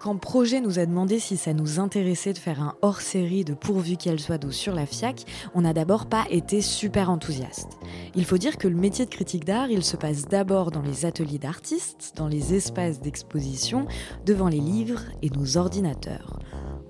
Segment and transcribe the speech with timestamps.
[0.00, 3.98] Quand Projet nous a demandé si ça nous intéressait de faire un hors-série de Pourvu
[3.98, 7.78] qu'elle soit douce sur la FIAC, on n'a d'abord pas été super enthousiaste.
[8.14, 11.04] Il faut dire que le métier de critique d'art, il se passe d'abord dans les
[11.04, 13.86] ateliers d'artistes, dans les espaces d'exposition,
[14.24, 16.38] devant les livres et nos ordinateurs.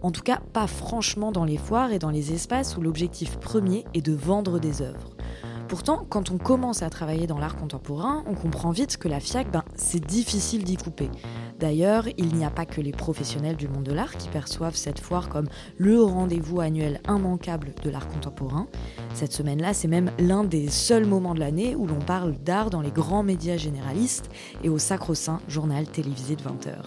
[0.04, 3.84] En tout cas, pas franchement dans les foires et dans les espaces où l'objectif premier
[3.92, 5.16] est de vendre des œuvres.
[5.70, 9.52] Pourtant, quand on commence à travailler dans l'art contemporain, on comprend vite que la FIAC,
[9.52, 11.08] ben, c'est difficile d'y couper.
[11.60, 14.98] D'ailleurs, il n'y a pas que les professionnels du monde de l'art qui perçoivent cette
[14.98, 15.46] foire comme
[15.78, 18.66] le rendez-vous annuel immanquable de l'art contemporain.
[19.14, 22.80] Cette semaine-là, c'est même l'un des seuls moments de l'année où l'on parle d'art dans
[22.80, 24.28] les grands médias généralistes
[24.64, 26.82] et au sacro-saint journal télévisé de 20h.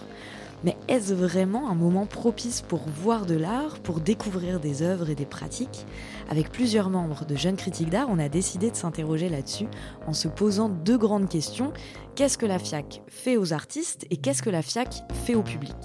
[0.63, 5.15] Mais est-ce vraiment un moment propice pour voir de l'art, pour découvrir des œuvres et
[5.15, 5.85] des pratiques?
[6.29, 9.67] Avec plusieurs membres de Jeunes Critiques d'Art, on a décidé de s'interroger là-dessus
[10.07, 11.73] en se posant deux grandes questions.
[12.15, 15.75] Qu'est-ce que la FIAC fait aux artistes et qu'est-ce que la FIAC fait au public?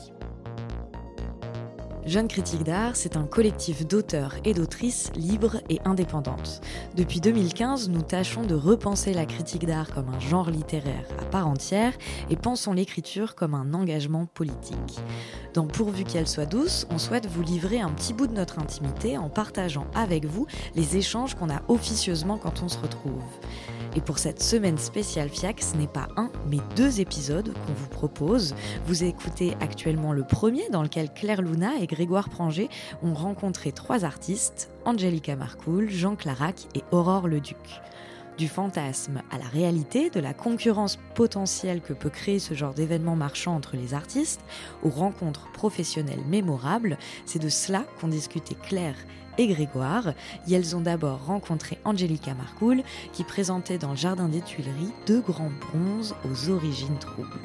[2.09, 6.62] Jeunes Critiques d'Art, c'est un collectif d'auteurs et d'autrices libres et indépendantes.
[6.96, 11.46] Depuis 2015, nous tâchons de repenser la critique d'art comme un genre littéraire à part
[11.46, 11.92] entière
[12.30, 15.01] et pensons l'écriture comme un engagement politique.
[15.52, 19.18] Dans Pourvu qu'elle soit douce, on souhaite vous livrer un petit bout de notre intimité
[19.18, 23.20] en partageant avec vous les échanges qu'on a officieusement quand on se retrouve.
[23.97, 27.89] Et pour cette semaine spéciale FIAC, ce n'est pas un, mais deux épisodes qu'on vous
[27.89, 28.55] propose.
[28.87, 32.69] Vous écoutez actuellement le premier dans lequel Claire Luna et Grégoire Pranger
[33.03, 37.81] ont rencontré trois artistes, Angelica Marcoul, Jean Clarac et Aurore Leduc.
[38.39, 43.17] Du fantasme à la réalité, de la concurrence potentielle que peut créer ce genre d'événement
[43.17, 44.43] marchand entre les artistes,
[44.85, 48.95] aux rencontres professionnelles mémorables, c'est de cela qu'ont discuté Claire
[49.39, 50.15] et Grégoire,
[50.47, 55.21] et elles ont d'abord rencontré Angelica Marcoul, qui présentait dans le jardin des Tuileries deux
[55.21, 57.41] grands bronzes aux origines troubles.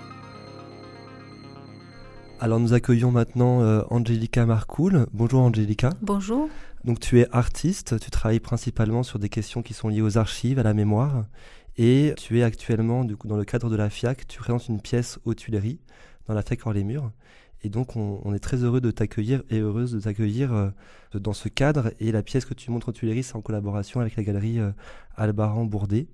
[2.40, 5.08] Alors nous accueillons maintenant euh, Angelica Marcoul.
[5.14, 5.92] Bonjour Angelica.
[6.02, 6.50] Bonjour.
[6.84, 10.60] Donc tu es artiste, tu travailles principalement sur des questions qui sont liées aux archives,
[10.60, 11.26] à la mémoire,
[11.78, 15.34] et tu es actuellement dans le cadre de la FIAC, tu présentes une pièce aux
[15.34, 15.80] Tuileries,
[16.28, 17.12] dans la FIAC hors les murs.
[17.66, 20.70] Et donc, on, est très heureux de t'accueillir et heureuse de t'accueillir euh,
[21.14, 21.94] dans ce cadre.
[22.02, 24.72] Et la pièce que tu montres aux Tuileries, c'est en collaboration avec la galerie euh,
[25.16, 26.08] Albaran Bourdet.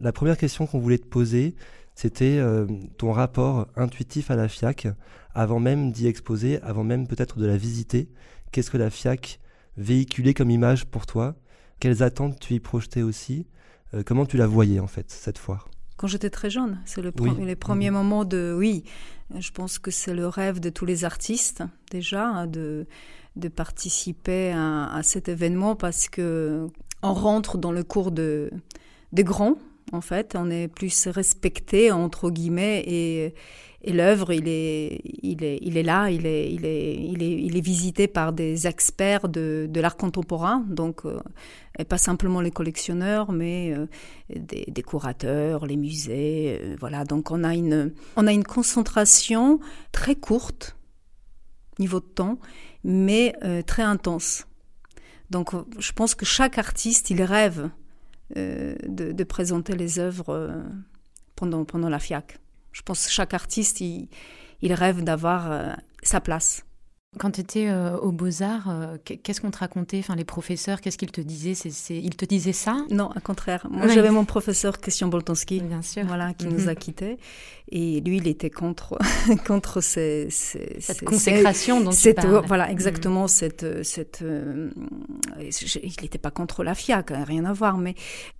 [0.00, 1.54] La première question qu'on voulait te poser,
[1.94, 2.66] c'était euh,
[2.98, 4.88] ton rapport intuitif à la FIAC,
[5.32, 8.08] avant même d'y exposer, avant même peut-être de la visiter.
[8.50, 9.38] Qu'est-ce que la FIAC
[9.80, 11.34] véhiculait comme image pour toi
[11.80, 13.46] Quelles attentes tu y projetais aussi?
[14.06, 15.68] Comment tu la voyais en fait, cette foire?
[15.96, 16.80] Quand j'étais très jeune.
[16.86, 17.12] C'est le
[17.44, 17.96] les premiers mhm.
[17.96, 18.84] moments de oui.
[19.38, 22.86] Je pense que c'est le rêve de tous les artistes déjà hein, de
[23.36, 26.66] de participer à, cet événement parce que
[27.02, 28.50] on rentre dans le cours de
[29.12, 29.56] des grands
[29.92, 30.36] en fait.
[30.38, 33.34] On est plus respecté entre guillemets et
[33.82, 37.42] et l'œuvre, il est, il, est, il est là, il est, il, est, il, est,
[37.42, 41.18] il est visité par des experts de, de l'art contemporain, donc euh,
[41.78, 43.86] et pas simplement les collectionneurs, mais euh,
[44.36, 47.04] des, des, curateurs, les musées, euh, voilà.
[47.04, 49.60] Donc on a une, on a une concentration
[49.92, 50.76] très courte
[51.78, 52.38] niveau de temps,
[52.84, 53.34] mais
[53.66, 54.46] très intense.
[55.30, 57.70] Donc je pense que chaque artiste, il rêve
[58.36, 60.52] de, de, présenter les œuvres
[61.36, 62.38] pendant, pendant la FIAC.
[62.72, 64.08] Je pense que chaque artiste, il,
[64.62, 65.72] rêve d'avoir euh,
[66.02, 66.64] sa place.
[67.18, 69.98] Quand tu étais euh, aux Beaux-Arts, euh, qu'est-ce qu'on te racontait?
[69.98, 71.54] Enfin, les professeurs, qu'est-ce qu'ils te disaient?
[71.54, 72.76] C'est, Ils te disaient ça?
[72.88, 73.66] Non, au contraire.
[73.68, 76.04] Moi, j'avais mon professeur Christian Boltonski, Bien sûr.
[76.06, 76.76] Voilà, qui nous a mhm.
[76.76, 77.18] quittés.
[77.72, 78.96] Et lui, il était contre,
[79.46, 82.44] contre ces, cette consécration dont tu parles.
[82.46, 82.72] Voilà, mhm.
[82.72, 83.26] exactement.
[83.26, 87.76] Cette, cette, il n'était pas contre la FIAC, rien à voir.
[87.76, 87.96] Mais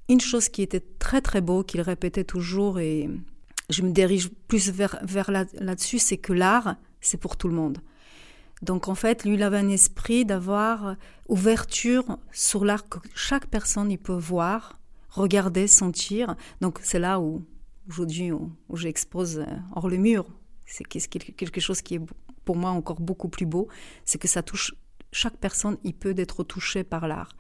[0.08, 3.10] une chose qui était très, très beau, qu'il répétait toujours et
[3.70, 4.98] je me dirige plus vers,
[5.54, 7.78] là-dessus, c'est que l'art, c'est pour tout le monde.
[8.62, 10.96] Donc en fait, lui, il avait un esprit d'avoir
[11.28, 16.36] ouverture sur l'art que chaque personne il peut voir, regarder, sentir.
[16.60, 17.42] Donc c'est là où
[17.88, 20.26] aujourd'hui où, j'expose euh, hors le mur.
[20.66, 22.00] C'est quelque chose qui est
[22.44, 23.68] pour moi encore beaucoup plus beau,
[24.04, 24.74] c'est que ça touche
[25.12, 27.32] chaque personne, il peut être touché par l'art.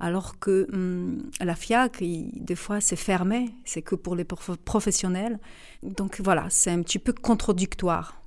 [0.00, 5.38] Alors que hum, la FIAC, des fois, c'est fermé, c'est que pour les professionnels.
[5.82, 8.20] Donc voilà, c'est un petit peu contradictoire.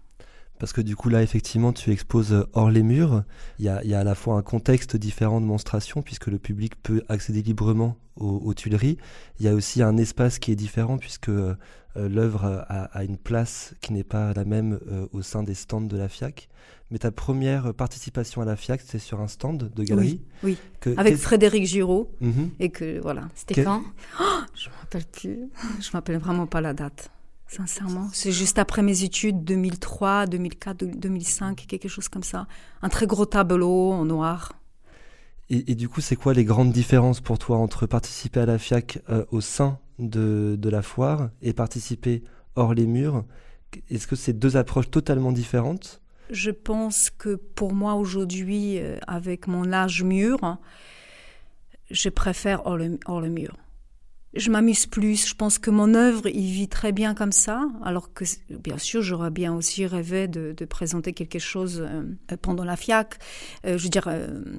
[0.60, 3.24] Parce que du coup, là, effectivement, tu exposes euh, hors les murs.
[3.60, 7.02] Il y a, à la fois un contexte différent de monstration, puisque le public peut
[7.08, 8.98] accéder librement aux, Tuileries.
[9.40, 11.56] Il y a aussi un espace qui est différent, puisque euh,
[11.96, 15.96] l'œuvre a, une place qui n'est pas la même euh, au sein des stands de
[15.96, 16.50] la FIAC.
[16.92, 20.22] Mais ta première participation à la FIAC, c'était sur un stand de galerie.
[20.44, 20.58] Oui,
[20.98, 22.12] avec Frédéric Giraud.
[22.20, 22.50] Mhm.
[22.60, 23.30] Et que, voilà.
[23.36, 23.84] C'était quand?
[24.20, 24.24] Oh,
[24.56, 25.50] Je ne me rappelle plus.
[25.80, 27.12] Je ne me rappelle vraiment pas la date.
[27.48, 28.10] sincèrement.
[28.12, 32.48] C'est juste après mes études, 2003, 2004, 2005, quelque chose comme ça.
[32.82, 34.54] Un très gros tableau en noir.
[35.52, 39.00] Et, du coup, c'est quoi les grandes différences pour toi entre participer à la FIAC
[39.10, 42.24] euh, au sein de, de, la foire et participer
[42.56, 43.26] hors les murs?
[43.90, 46.02] Est-ce que c'est deux approches totalement différentes?
[46.30, 50.58] Je pense que pour moi aujourd'hui, euh, avec mon âge mûr,
[51.90, 53.56] je préfère hors le, hors mur
[54.34, 55.28] je m'amuse plus.
[55.28, 57.68] Je pense que mon œuvre, il vit très bien comme ça.
[57.84, 62.76] Alors que, bien sûr, j'aurais bien aussi rêvé de, présenter quelque chose euh, pendant la
[62.76, 63.18] FIAC.
[63.66, 64.10] Euh, je veux dire,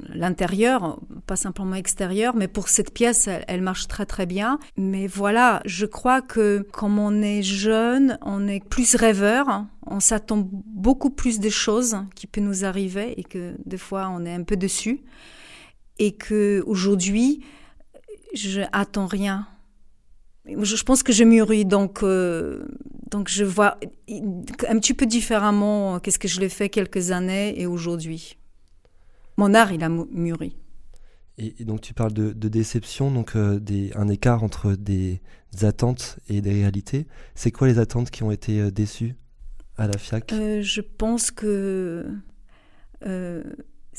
[0.09, 2.35] l'intérieur, pas simplement extérieur.
[2.35, 4.59] Mais pour cette pièce, elle, marche très très bien.
[4.77, 9.65] Mais voilà, je crois que comme on est jeune, on est plus rêveur.
[9.91, 14.25] On s'attend beaucoup plus des choses qui peuvent nous arriver et que des fois, on
[14.25, 15.01] est un peu dessus.
[15.99, 17.45] Et que aujourd'hui,
[18.33, 19.47] je attends rien
[20.47, 22.67] je pense que je mûris, donc, euh,
[23.11, 23.79] donc je vois
[24.69, 28.37] un petit peu différemment euh, qu'est-ce que je l'ai fait quelques années et aujourd'hui.
[29.37, 30.57] Mon art, il a mûri.
[31.39, 35.21] Et, donc tu parles de, déception, donc euh, des, un écart entre des,
[35.63, 37.07] attentes et des réalités.
[37.35, 39.17] C'est quoi les attentes qui ont été déçues?
[39.81, 40.33] À la FIAC
[40.63, 42.07] Je pense que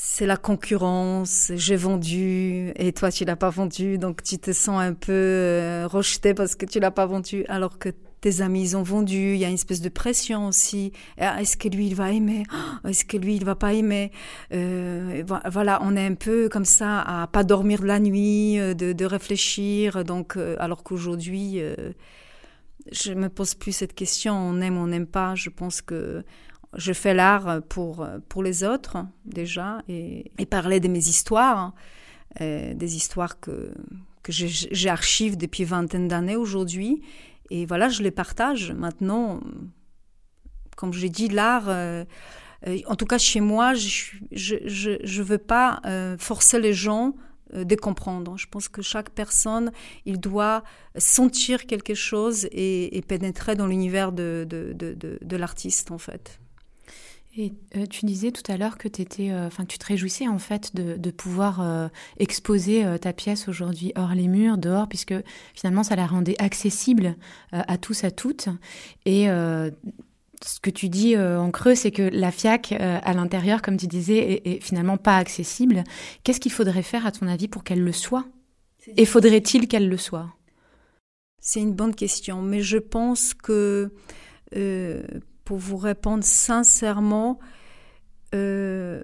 [0.04, 4.82] c'est la concurrence, j'ai vendu et toi tu l'as pas vendu, donc tu te sens
[4.82, 7.90] un peu euh, rejeté parce que tu l'as pas vendu alors que
[8.22, 10.92] tes amis ils ont vendu, il y a une espèce de pression aussi.
[11.20, 12.44] Ah, est-ce que lui il va aimer?
[12.52, 14.12] Ah, Est-ce que lui il va pas aimer?
[14.54, 18.94] Euh, Voilà, on est un peu comme ça à pas dormir la nuit, euh, de,
[18.94, 20.04] de réfléchir.
[20.04, 21.62] Donc, alors qu'aujourd'hui,
[22.92, 24.34] je me pose plus cette question.
[24.34, 25.36] On aime, on n'aime pas.
[25.36, 26.24] Je pense que
[26.76, 31.74] je fais l'art pour, pour les autres déjà et, parler de mes histoires,
[32.40, 33.74] euh, des histoires que,
[34.24, 37.02] que j'archive depuis vingtaine d'années aujourd'hui.
[37.50, 38.72] Et voilà, je les partage.
[38.72, 39.42] Maintenant,
[40.78, 42.06] comme je l'ai dit, l'art, euh,
[42.68, 45.82] euh, en tout cas chez moi, je ne je, je, veux pas
[46.18, 47.16] forcer les gens
[47.54, 48.38] de comprendre.
[48.38, 49.72] Je pense que chaque personne,
[50.06, 50.64] il doit
[50.98, 56.40] sentir quelque chose et, pénétrer dans l'univers de, de, de, l'artiste, en fait.
[57.38, 60.76] Et euh, tu disais tout à l'heure que, euh, enfin, tu te réjouissais en fait
[60.76, 61.88] de, de pouvoir euh,
[62.18, 65.16] exposer ta pièce aujourd'hui hors les murs, dehors, puisque
[65.54, 67.16] finalement ça la rendait accessible
[67.52, 68.50] à tous, à toutes.
[69.06, 69.28] Et
[70.44, 74.42] ce que tu dis en creux, c'est que la FIAC à l'intérieur, comme tu disais,
[74.46, 75.84] est, finalement pas accessible.
[76.24, 78.26] Qu'est-ce qu'il faudrait faire à ton avis pour qu'elle le soit?
[78.98, 80.34] Et faudrait-il qu'elle le soit?
[81.40, 83.92] C'est une bonne question, mais je pense que
[85.52, 87.40] pour vous répondre sincèrement,
[88.34, 89.04] euh,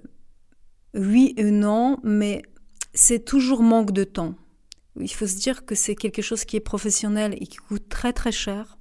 [0.94, 2.42] oui et non, mais
[2.94, 4.34] c'est toujours manque de temps.
[4.98, 8.12] Il faut se dire que c'est quelque chose qui est professionnel et qui coûte très
[8.12, 8.77] très cher.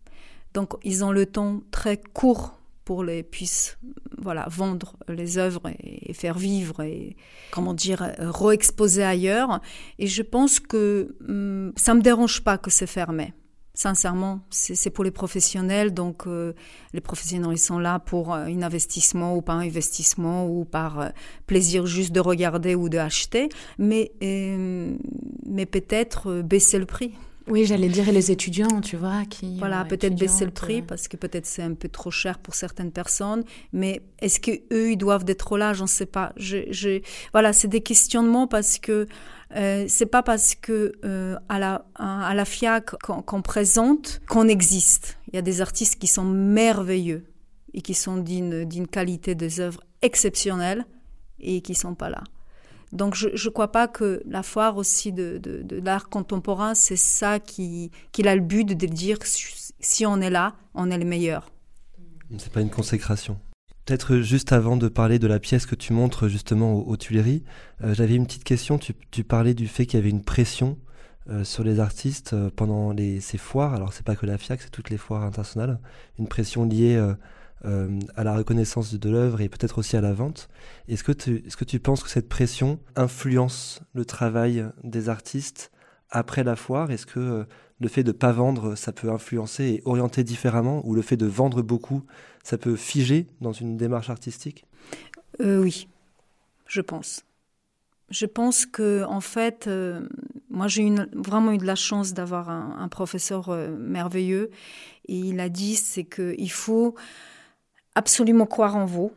[0.58, 3.78] Donc ils ont le temps très court pour les puissent
[4.18, 7.16] voilà vendre les œuvres et, faire vivre et
[7.52, 9.62] comment dire re-exposer ailleurs.
[10.00, 13.36] Et je pense que hum, ça me dérange pas que c'est fermé.
[13.76, 15.94] Sincèrement, c'est pour les professionnels.
[15.94, 16.54] Donc, euh,
[16.94, 21.00] les professionnels, ils sont là pour euh, un investissement ou pas un investissement ou par
[21.00, 21.10] euh,
[21.46, 23.50] plaisir juste de regarder ou d'acheter.
[23.78, 27.14] Mais, mais peut-être baisser le prix.
[27.50, 29.58] Oui, j'allais dire les étudiants, tu vois, qui.
[29.58, 32.92] Voilà, peut-être baisser le prix parce que peut-être c'est un peu trop cher pour certaines
[32.92, 33.44] personnes.
[33.72, 35.74] Mais est-ce que eux ils doivent être là?
[35.74, 36.34] Je ne sais pas.
[36.36, 37.02] Je, je...
[37.32, 39.08] Voilà, c'est des questionnements parce que
[39.56, 45.18] euh, c'est pas parce que euh, à la à la FIAC qu'on présente qu'on existe.
[45.32, 47.26] Il y a des artistes qui sont merveilleux
[47.74, 50.86] et qui sont d'une d'une qualité des œuvres exceptionnelle
[51.40, 52.24] et qui sont pas là.
[52.92, 55.42] Donc je ne crois pas que la foire aussi de,
[55.84, 59.18] l'art contemporain, c'est ça qui, qui a le but de dire
[59.80, 61.52] si on est là, on est le meilleur.
[62.38, 63.40] C'est pas une consécration.
[63.86, 67.44] Peut-être juste avant de parler de la pièce que tu montres justement aux, Tuileries,
[67.84, 68.78] euh, j'avais une petite question.
[68.78, 70.78] Tu, tu parlais du fait qu'il y avait une pression
[71.30, 73.74] euh, sur les artistes euh, pendant les, ces foires.
[73.74, 75.80] Alors c'est pas que la FIAC, c'est toutes les foires internationales.
[76.20, 77.02] Une pression liée
[77.64, 80.48] à la reconnaissance de l'œuvre et peut-être aussi à la vente.
[80.88, 85.72] Est-ce que, tu, est-ce que tu penses que cette pression influence le travail des artistes
[86.10, 86.92] après la foire?
[86.92, 87.46] Est-ce que
[87.80, 91.18] le fait de ne pas vendre, ça peut influencer et orienter différemment Ou le fait
[91.18, 92.04] de vendre beaucoup,
[92.44, 94.66] ça peut figer dans une démarche artistique?
[95.42, 95.88] Euh, Oui,
[96.66, 97.24] je pense.
[98.10, 100.08] Je pense que en fait, euh,
[100.50, 104.50] moi j'ai vraiment eu de la chance d'avoir un, professeur euh, merveilleux
[105.10, 106.96] et il a dit c'est que il faut
[107.98, 109.12] absolument croire en vous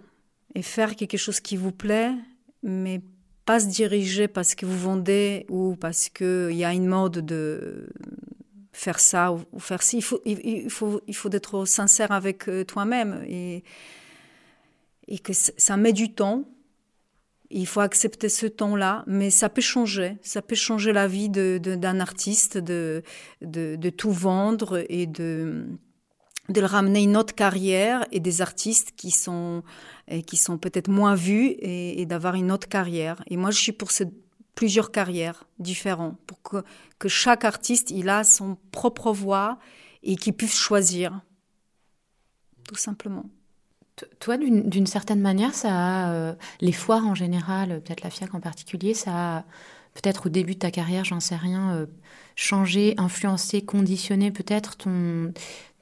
[0.55, 2.13] et faire quelque chose qui vous plaît,
[2.63, 3.03] mais
[3.45, 7.89] pas se diriger parce que vous vendez ou parce qu'il y a une mode de
[8.73, 9.99] faire ça ou, faire ci.
[9.99, 13.65] Il faut, il, faut, il faut être sincère avec euh, toi-même et,
[15.09, 16.45] et que ça met du temps.
[17.51, 20.17] Il faut accepter ce temps-là, mais ça peut changer.
[20.23, 23.03] Ça peut changer la vie d'un artiste, de,
[23.43, 25.67] de, tout vendre et de,
[26.51, 29.63] de le ramener une autre carrière et des artistes qui sont,
[30.27, 33.23] qui sont peut-être moins vus et, d'avoir une autre carrière.
[33.29, 33.91] Et moi, je suis pour
[34.55, 36.65] plusieurs carrières différentes pour que,
[36.99, 39.59] que chaque artiste il a son propre voix
[40.03, 41.21] et qu'il puisse choisir
[42.71, 43.25] tout simplement.
[44.21, 48.95] Toi, d'une certaine manière, ça euh, les foires en général, peut-être la FIAC en particulier,
[48.95, 49.45] ça a
[49.95, 51.87] peut-être au début de ta carrière, j'en sais rien, euh,
[52.37, 55.33] changé, influencé, conditionné peut-être ton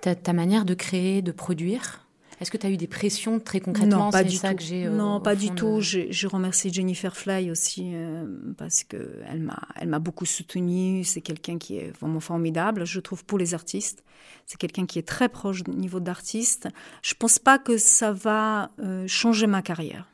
[0.00, 2.08] ta, ta, manière de créer, de produire
[2.40, 4.04] est-ce que tu as eu des pressions très concrètement?
[4.06, 4.46] Non, pas du tout.
[4.46, 5.80] Euh, non, pas du tout.
[5.80, 8.26] Je, remercie Jennifer Fly aussi euh,
[8.56, 11.02] parce que elle m'a, elle m'a beaucoup soutenue.
[11.04, 14.04] C'est quelqu'un qui est vraiment formidable, je trouve, pour les artistes.
[14.46, 16.68] C'est quelqu'un qui est très proche du niveau d'artiste.
[17.02, 20.06] Je pense pas que ça va euh, changer ma carrière.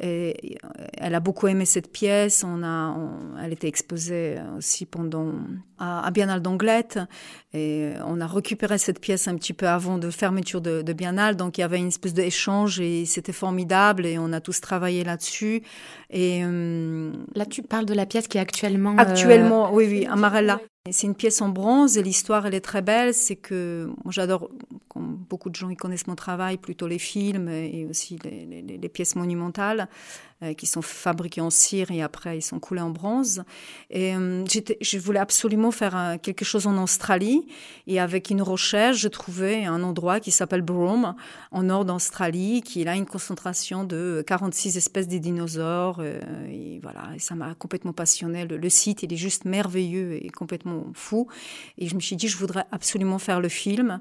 [0.00, 0.58] Et
[0.98, 2.44] elle a beaucoup aimé cette pièce.
[2.44, 2.96] On a,
[3.42, 5.32] elle était exposée aussi pendant
[5.78, 6.98] à, Biennale d'Anglette.
[7.52, 11.36] Et on a récupéré cette pièce un petit peu avant de fermeture de, de Biennale.
[11.36, 14.04] Donc il y avait une espèce d'échange et c'était formidable.
[14.06, 15.62] Et on a tous travaillé là-dessus.
[16.10, 18.96] Et euh, là, tu parles de la pièce qui est actuellement.
[18.96, 20.60] Actuellement, euh, oui, oui, Amarella.
[20.90, 23.14] C'est une pièce en bronze et l'histoire, elle est très belle.
[23.14, 24.50] C'est que j'adore,
[25.28, 29.88] beaucoup de gens ils connaissent mon travail, plutôt les films et aussi les, pièces monumentales.
[30.44, 33.44] Euh, qui sont fabriqués en cire et après ils sont coulés en bronze.
[33.90, 34.44] Et euh,
[34.80, 37.46] je voulais absolument faire euh, quelque chose en Australie
[37.86, 41.14] et avec une recherche, je trouvais un endroit qui s'appelle Broome
[41.50, 47.34] en nord d'Australie qui a une concentration de 46 espèces de dinosaures et voilà, ça
[47.34, 48.44] m'a complètement passionné.
[48.44, 51.28] Le, le, site, il est juste merveilleux et complètement fou.
[51.78, 54.00] Et je me suis dit, je voudrais absolument faire le film.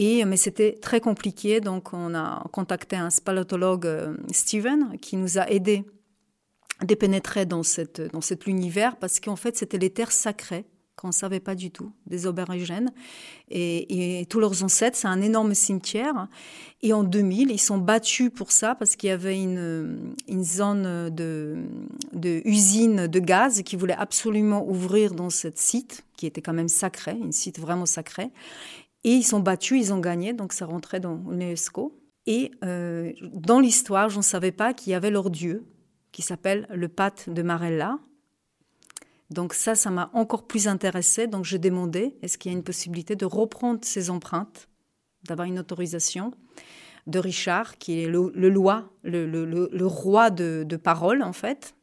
[0.00, 5.38] Et, mais c'était très compliqué, donc on a contacté un spalotologue, euh, Steven, qui nous
[5.38, 5.84] a aidé
[6.78, 11.08] à dépénétrer dans, cette, dans cet univers, parce qu'en fait, c'était les terres sacrées qu'on
[11.08, 12.92] ne savait pas du tout, des aborigènes.
[13.50, 16.28] Et, et tous leurs ancêtres, c'est un énorme cimetière.
[16.82, 21.10] Et en 2000, ils sont battus pour ça parce qu'il y avait une, une zone
[21.10, 21.56] de,
[22.12, 26.68] de usine de gaz qui voulait absolument ouvrir dans ce site, qui était quand même
[26.68, 28.30] sacré, un site vraiment sacré.
[29.04, 31.98] Et ils sont battus, ils ont gagné, donc ça rentrait dans l'UNESCO.
[32.26, 35.64] Et euh, dans l'histoire, je ne savais pas qu'il y avait leur dieu,
[36.12, 37.98] qui s'appelle le Pat de Marella.
[39.30, 41.26] Donc ça, ça m'a encore plus intéressé.
[41.26, 44.68] Donc je demandais, est-ce qu'il y a une possibilité de reprendre ces empreintes,
[45.24, 46.32] d'avoir une autorisation
[47.06, 51.74] de Richard, qui est le, le, le, roi de, de, parole, en fait.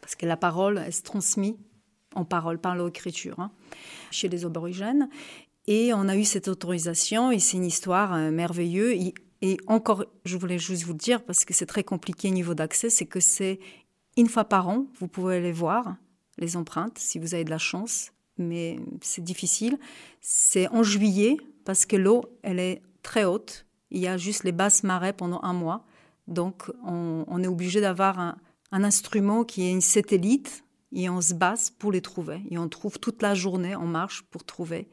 [0.00, 1.56] Parce que la parole, elle se transmet
[2.14, 3.50] en parole, par l'écriture, hein,
[4.10, 5.08] chez les aborigènes.
[5.66, 9.12] Et on a eu cette autorisation et c'est une histoire euh, merveilleuse.
[9.42, 12.54] Et, encore, je voulais juste vous le dire parce que c'est très compliqué au niveau
[12.54, 13.58] d'accès, c'est que c'est
[14.16, 15.96] une fois par an, vous pouvez aller voir
[16.38, 19.78] les empreintes si vous avez de la chance, mais c'est difficile.
[20.20, 23.66] C'est en juillet parce que l'eau, elle est très haute.
[23.90, 25.84] Il y a juste les basses marais pendant un mois.
[26.28, 28.36] Donc, on, est obligé d'avoir un,
[28.70, 32.42] un, instrument qui est une satellite et on se base pour les trouver.
[32.50, 34.88] Et on trouve toute la journée en marche pour trouver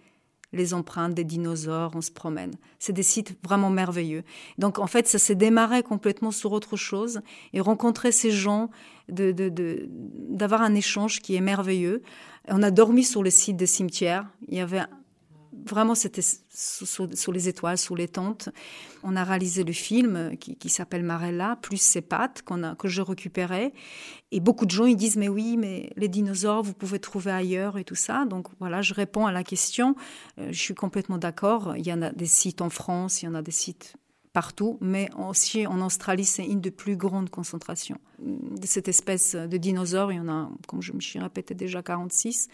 [0.51, 2.55] les empreintes des dinosaures, on se promène.
[2.79, 4.23] C'est des sites vraiment merveilleux.
[4.57, 7.21] Donc en fait, ça s'est démarré complètement sur autre chose
[7.53, 8.69] et rencontrer ces gens,
[9.07, 12.01] d'avoir de, de, un échange qui est merveilleux.
[12.47, 14.25] On a dormi sur le site des cimetières.
[14.47, 14.81] Il y avait
[15.65, 18.49] vraiment, c'était sous, les étoiles, sous les tentes.
[19.03, 23.73] On a réalisé le film qui, s'appelle Marella, plus ses pattes a, que je récupérais.
[24.31, 27.77] Et beaucoup de gens, ils disent, mais oui, mais les dinosaures, vous pouvez trouver ailleurs
[27.77, 28.25] et tout ça.
[28.25, 29.95] Donc voilà, je réponds à la question.
[30.39, 31.75] Euh, je suis complètement d'accord.
[31.77, 33.95] Il y en a des sites en France, il y en a des sites
[34.33, 39.57] partout, mais aussi en Australie, c'est une des plus grandes concentrations de cette espèce de
[39.57, 40.11] dinosaures.
[40.11, 42.47] Il y en a, comme je me suis répété, déjà 46.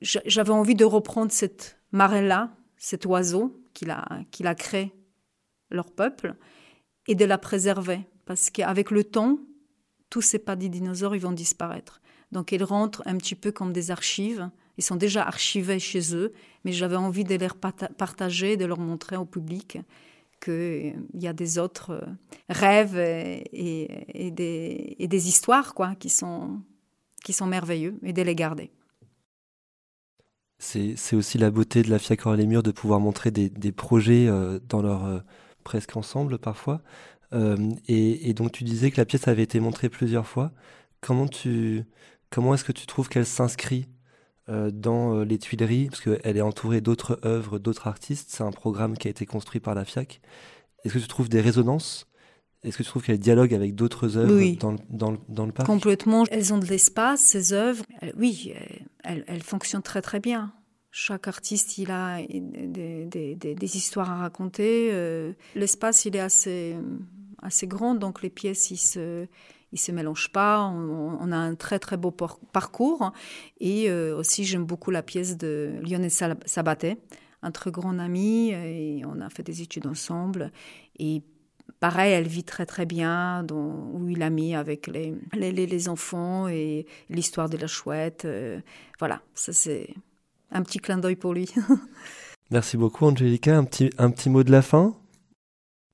[0.00, 4.92] J'avais envie de reprendre cette marée-là, cet oiseau qu'il a, qu'il a créé
[5.70, 6.34] leur peuple,
[7.06, 8.00] et de la préserver.
[8.24, 9.38] Parce qu'avec le temps,
[10.10, 12.00] tous ces pas des dinosaures, ils vont disparaître.
[12.32, 14.50] Donc ils rentrent un petit peu comme des archives.
[14.78, 16.32] Ils sont déjà archivés chez eux,
[16.64, 17.48] mais j'avais envie de les
[17.98, 19.78] partager, de leur montrer au public
[20.40, 22.06] qu'il y a des autres euh,
[22.48, 26.60] rêves et, des, et, histoires quoi, qui, sont,
[27.22, 28.70] qui sont merveilleux et de les garder.
[30.58, 34.58] C'est aussi la beauté de la FIAC les murs de pouvoir montrer des, projets euh,
[34.68, 35.20] dans leur euh,
[35.64, 36.82] presque ensemble parfois.
[37.32, 40.52] et, et, donc tu disais que la pièce avait été montrée plusieurs fois.
[41.00, 41.28] Comment,
[42.28, 43.86] comment est-ce que tu trouves qu'elle s'inscrit
[44.72, 48.30] dans les Tuileries, parce qu'elle est entourée d'autres œuvres, d'autres artistes.
[48.30, 50.20] C'est un programme qui a été construit par la FIAC.
[50.84, 52.06] Est-ce que tu trouves des résonances?
[52.62, 55.66] Est-ce que tu trouves qu'elle dialogue avec d'autres œuvres dans, dans, dans, le parc?
[55.66, 56.24] Complètement.
[56.30, 57.84] Elles ont de l'espace, ces œuvres.
[58.16, 58.52] oui,
[59.02, 60.52] elles, elles, fonctionnent très très bien.
[60.90, 64.90] Chaque artiste, il a des, des, des, histoires à raconter.
[64.92, 66.76] Euh, l'espace, il est assez,
[67.40, 69.26] assez grand, donc les pièces, ils se,
[69.72, 70.64] ils se mélangent pas.
[70.66, 73.12] On, a un très très beau parcours.
[73.60, 76.98] Et euh, aussi, j'aime beaucoup la pièce de Lionel Sabaté,
[77.42, 78.50] un très grand ami.
[78.50, 80.50] Et on a fait des études ensemble.
[80.98, 81.22] Et
[81.78, 86.48] pareil, elle vit très très bien, où il a mis avec les, les, les enfants
[86.48, 88.24] et l'histoire de la chouette.
[88.24, 88.60] Euh,
[88.98, 89.94] voilà, ça c'est
[90.50, 91.52] un petit clin d'œil pour lui.
[92.50, 93.56] Merci beaucoup, Angelica.
[93.56, 94.96] Un petit, un petit mot de la fin?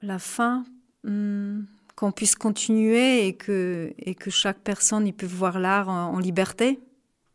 [0.02, 0.64] La fin,
[1.04, 1.62] hmm,
[1.96, 6.78] qu'on puisse continuer et que, et que chaque personne y peut voir l'art en, liberté.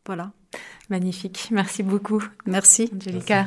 [0.06, 0.32] Voilà.
[0.88, 1.48] Magnifique.
[1.50, 2.22] Merci beaucoup.
[2.46, 3.46] Merci, Angelica.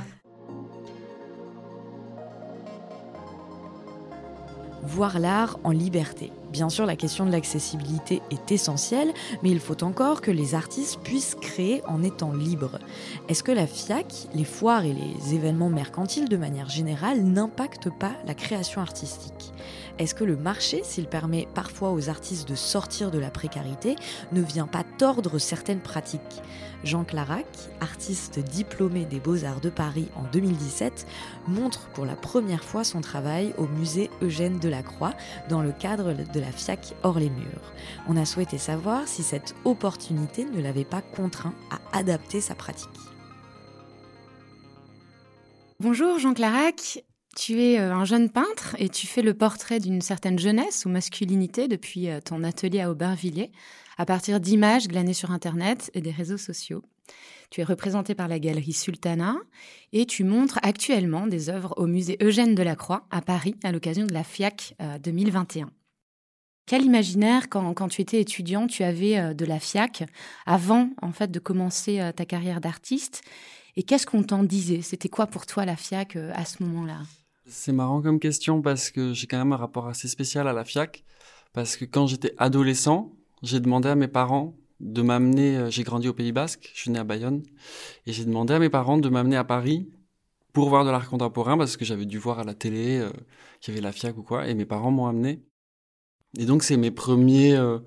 [4.85, 6.31] voir l'art en liberté.
[6.55, 9.11] Bien sûr, la question de l'accessibilité est essentielle,
[9.43, 12.79] mais il faut encore que les artistes puissent créer en étant libres.
[13.27, 18.13] Est-ce que la FIAC, les foires et les événements mercantiles de manière générale n'impactent pas
[18.25, 19.51] la création artistique?
[19.99, 23.95] Est-ce que le marché, s'il permet parfois aux artistes de sortir de la précarité,
[24.31, 26.41] ne vient pas tordre certaines pratiques?
[26.83, 27.47] Jean Clarac,
[27.79, 31.07] artiste diplômé des Beaux-Arts de Paris en 2017,
[31.47, 35.13] montre pour la première fois son travail au musée Eugène Delacroix
[35.49, 37.73] dans le cadre de la FIAC hors les murs.
[38.07, 42.89] On a souhaité savoir si cette opportunité ne l'avait pas contraint à adapter sa pratique.
[45.79, 47.03] Bonjour Jean Clarac,
[47.35, 50.89] tu es euh, un jeune peintre et tu fais le portrait d'une certaine jeunesse ou
[50.89, 53.51] masculinité depuis euh, ton atelier à Aubervilliers
[53.97, 56.81] à partir d'images glanées sur Internet et des réseaux sociaux.
[57.49, 59.35] Tu es représenté par la galerie Sultana
[59.91, 64.13] et tu montres actuellement des œuvres au musée Eugène Delacroix à Paris à l'occasion de
[64.13, 65.69] la FIAC 2021.
[66.65, 70.03] Euh, Quel imaginaire quand, tu étais étudiant tu avais de la FIAC
[70.45, 73.21] avant en fait de commencer ta carrière d'artiste?
[73.77, 74.81] Et qu'est-ce qu'on t'en disait?
[74.81, 76.99] C'était quoi pour toi la FIAC à ce moment-là?
[77.47, 80.65] C'est marrant comme question parce que j'ai quand même un rapport assez spécial à la
[80.65, 81.03] FIAC.
[81.53, 86.09] Parce que quand j'étais adolescent, j'ai demandé à mes parents de m'amener, euh, j'ai grandi
[86.09, 87.43] au Pays Basque, je suis né à Bayonne,
[88.05, 89.87] et j'ai demandé à mes parents de m'amener à Paris
[90.51, 93.09] pour voir de l'art contemporain parce que j'avais dû voir à la télé euh,
[93.61, 95.41] qu'il y avait la FIAC ou quoi, et mes parents m'ont amené.
[96.37, 97.79] Et donc c'est mes premiers, euh,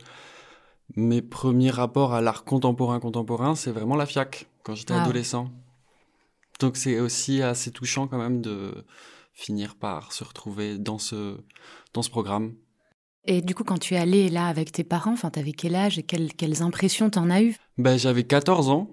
[0.97, 5.03] mes premiers rapports à l'art contemporain contemporain, c'est vraiment la FIAC quand j'étais ah.
[5.03, 5.51] adolescent.
[6.61, 8.85] Donc c'est aussi assez touchant quand même de
[9.33, 11.37] finir par se retrouver dans ce,
[11.95, 12.55] dans ce programme.
[13.25, 15.99] Et du coup, quand tu es allé là avec tes parents, enfin, t'avais quel âge
[15.99, 18.91] et quelles, quelles impressions t'en as eu ben, J'avais 14 ans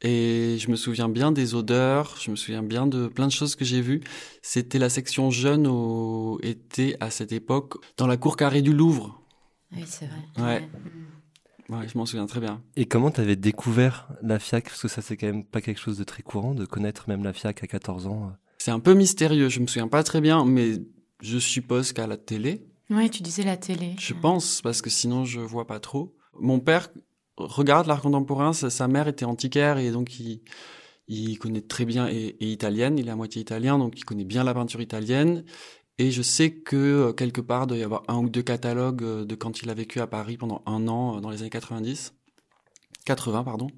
[0.00, 3.56] et je me souviens bien des odeurs, je me souviens bien de plein de choses
[3.56, 4.00] que j'ai vues.
[4.42, 9.20] C'était la section jeune au été à cette époque dans la cour carrée du Louvre.
[9.72, 10.68] Oui, c'est vrai.
[11.70, 11.76] Ouais.
[11.76, 11.88] ouais.
[11.88, 12.62] je m'en souviens très bien.
[12.76, 14.64] Et comment tu avais découvert la FIAC?
[14.66, 17.24] Parce que ça, c'est quand même pas quelque chose de très courant de connaître même
[17.24, 18.32] la FIAC à 14 ans.
[18.58, 20.80] C'est un peu mystérieux, je me souviens pas très bien, mais
[21.22, 22.66] je suppose qu'à la télé.
[22.90, 23.96] Oui, tu disais la télé.
[23.98, 26.14] Je pense, parce que sinon je vois pas trop.
[26.40, 26.88] Mon père
[27.38, 30.18] regarde l'art contemporain, sa, mère était antiquaire et donc
[31.08, 34.44] il, connaît très bien, et, italienne, il est à moitié italien, donc il connaît bien
[34.44, 35.44] la peinture italienne.
[36.00, 39.02] Et je sais que euh, quelque part, il doit y avoir un ou deux catalogues
[39.02, 41.50] euh, de quand il a vécu à Paris pendant un an euh, dans les années
[41.50, 42.14] 90.
[43.04, 43.68] 80, pardon.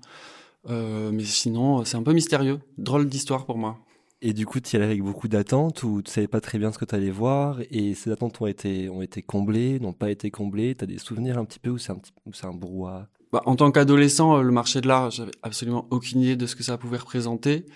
[0.68, 2.60] mais sinon, c'est un peu mystérieux.
[2.76, 3.78] Drôle d'histoire pour moi.
[4.22, 6.72] Et du coup, tu y allais avec beaucoup d'attentes ou tu savais pas très bien
[6.72, 10.10] ce que tu allais voir et ces attentes ont été, ont été comblées, n'ont pas
[10.10, 10.74] été comblées?
[10.74, 12.00] Tu as des souvenirs un petit peu ou c'est un,
[12.42, 13.08] un brouhaha?
[13.32, 16.56] Bah, En tant qu'adolescent, euh, le marché de l'art, j'avais absolument aucune idée de ce
[16.56, 17.66] que ça pouvait représenter,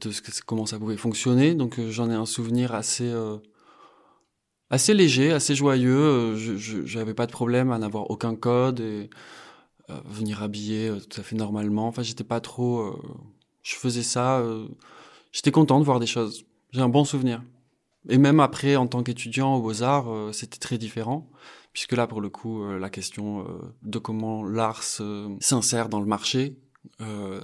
[0.00, 1.54] de ce que, comment ça pouvait fonctionner.
[1.54, 3.38] Donc euh, j'en ai un souvenir assez, euh,
[4.70, 6.36] assez léger, assez joyeux.
[6.36, 9.10] je n'avais pas de problème à n'avoir aucun code et
[10.06, 11.86] venir habillé tout à fait normalement.
[11.86, 12.98] Enfin, j'étais pas trop.
[13.62, 14.42] je faisais ça
[15.34, 16.46] j'étais content de voir des choses.
[16.72, 17.42] J'ai un bon souvenir.
[18.08, 21.28] Et même après, en tant qu'étudiant aux Beaux-Arts, euh, c'était très différent,
[21.74, 26.06] puisque là, pour le coup, euh, la question euh, de comment l'art s'insère dans le
[26.06, 26.56] marché,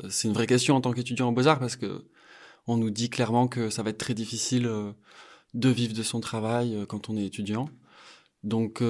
[0.08, 2.04] c'est une vraie question en tant qu'étudiant aux Beaux-Arts, parce que
[2.66, 4.70] on nous dit clairement que ça va être très difficile
[5.54, 7.68] de vivre de son travail quand on est étudiant.
[8.44, 8.82] Donc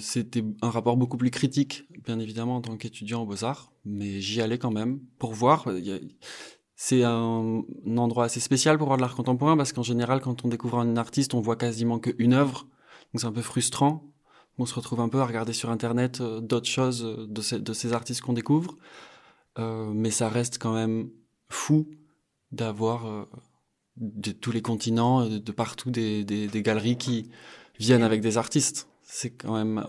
[0.00, 4.40] c'était un rapport beaucoup plus critique, bien évidemment, en tant qu'étudiant aux Beaux-Arts, mais j'y
[4.40, 5.66] allais quand même pour voir
[6.84, 7.62] c'est un,
[7.96, 10.96] endroit assez spécial pour voir de l'art contemporain parce qu'en général, quand on découvre un
[10.96, 12.66] artiste, on voit quasiment qu'une œuvre.
[13.12, 14.11] Donc c'est un peu frustrant.
[14.58, 17.92] On se retrouve un peu à regarder sur Internet euh, d'autres choses euh, de ces,
[17.92, 18.76] artistes qu'on découvre.
[19.58, 21.10] Euh, mais ça reste quand même
[21.48, 21.86] fou
[22.50, 23.26] d'avoir
[23.96, 27.30] de tous les continents, de partout des, galeries qui
[27.78, 28.88] viennent avec des artistes.
[29.02, 29.86] C'est quand même,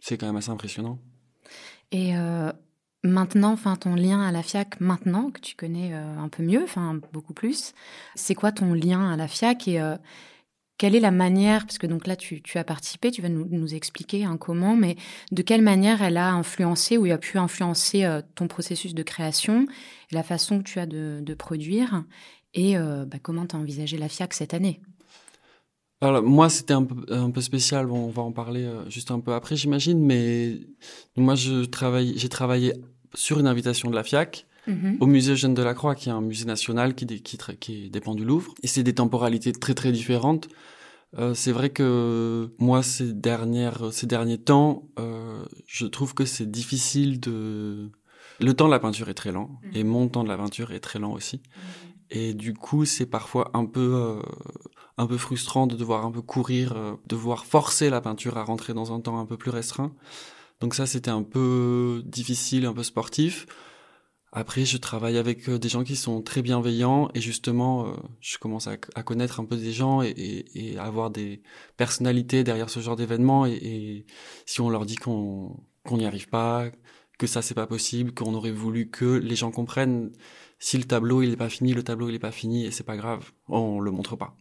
[0.00, 0.98] c'est quand même assez impressionnant.
[1.90, 2.14] Et
[3.04, 7.00] Maintenant, enfin ton lien à la FIAC, maintenant que tu connais un peu mieux, enfin
[7.12, 7.74] beaucoup plus,
[8.14, 9.96] c'est quoi ton lien à la FIAC et
[10.78, 14.24] quelle est la manière, parce que donc là tu, as participé, tu vas nous, expliquer
[14.24, 14.96] un comment, mais
[15.30, 19.66] de quelle manière elle a influencé ou a pu influencer euh, ton processus de création,
[20.10, 22.04] la façon que tu as de, produire
[22.54, 24.80] et bah, comment tu as envisagé la FIAC cette année?
[26.02, 27.90] Alors, moi, c'était un peu, spécial.
[27.90, 30.04] On va en parler juste un peu après, j'imagine.
[30.04, 30.58] Mais
[31.16, 32.74] moi, j'ai travaillé
[33.14, 34.98] sur une invitation de la FIAC mhm.
[35.00, 38.54] au musée Eugène Delacroix, qui est un musée national qui, qui, qui dépend du Louvre.
[38.62, 40.48] Et c'est des temporalités très très différentes.
[41.18, 46.50] Euh, c'est vrai que moi, ces, dernières, ces derniers temps, euh, je trouve que c'est
[46.50, 47.90] difficile de...
[48.40, 49.70] Le temps de la peinture est très lent, mhm.
[49.74, 51.36] et mon temps de la peinture est très lent aussi.
[51.36, 51.92] Mhm.
[52.14, 54.20] Et du coup, c'est parfois un peu, euh,
[54.98, 58.44] un peu frustrant de devoir un peu courir, euh, de devoir forcer la peinture à
[58.44, 59.92] rentrer dans un temps un peu plus restreint.
[60.60, 63.46] Donc ça, c'était un peu difficile, un peu sportif.
[64.32, 68.38] Après, je travaille avec euh, des gens qui sont très bienveillants et justement, euh, je
[68.38, 70.14] commence à, connaître un peu des gens et,
[70.54, 71.42] et, à avoir des
[71.76, 73.44] personnalités derrière ce genre d'événement.
[73.46, 74.06] Et, et,
[74.46, 76.70] si on leur dit qu'on qu'on n'y arrive pas,
[77.18, 80.12] que ça c'est pas possible, qu'on aurait voulu que les gens comprennent
[80.58, 82.84] si le tableau il est pas fini, le tableau il est pas fini et c'est
[82.84, 84.36] pas grave, on le montre pas.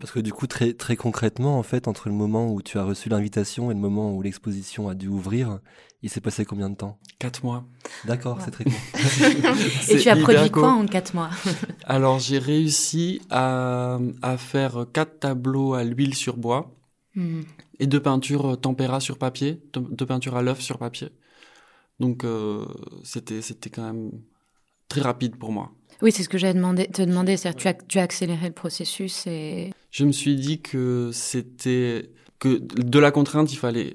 [0.00, 2.84] Parce que du coup, très, très concrètement, en fait, entre le moment où tu as
[2.84, 5.60] reçu l'invitation et le moment où l'exposition a dû ouvrir,
[6.02, 6.98] il s'est passé combien de temps?
[7.18, 7.66] Quatre mois.
[8.06, 8.72] D'accord, c'est très court.
[9.90, 11.28] et tu as produit quoi en quatre mois?
[11.84, 16.74] Alors, j'ai réussi à, à, faire quatre tableaux à l'huile sur bois
[17.14, 17.42] hmm.
[17.78, 21.10] et deux peintures tempéra sur papier, deux, peintures à l'œuf sur papier.
[21.98, 22.64] Donc, euh,
[23.04, 24.12] c'était c'était quand même
[24.88, 25.72] très rapide pour moi.
[26.02, 27.36] Oui, c'est ce que j'allais demandé, te demander.
[27.36, 29.72] C'est-à-dire, tu as, tu as accéléré le processus et.
[29.90, 33.94] Je me suis dit que c'était que de la contrainte, il fallait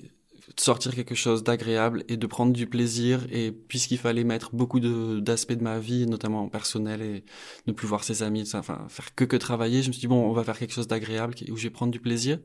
[0.58, 3.26] sortir quelque chose d'agréable et de prendre du plaisir.
[3.32, 7.24] Et puisqu'il fallait mettre beaucoup d'aspects de, ma vie, notamment personnel, et
[7.68, 10.24] ne plus voir ses amis, enfin faire que que travailler, je me suis dit bon,
[10.24, 12.40] on va faire quelque chose d'agréable où je vais prendre du plaisir.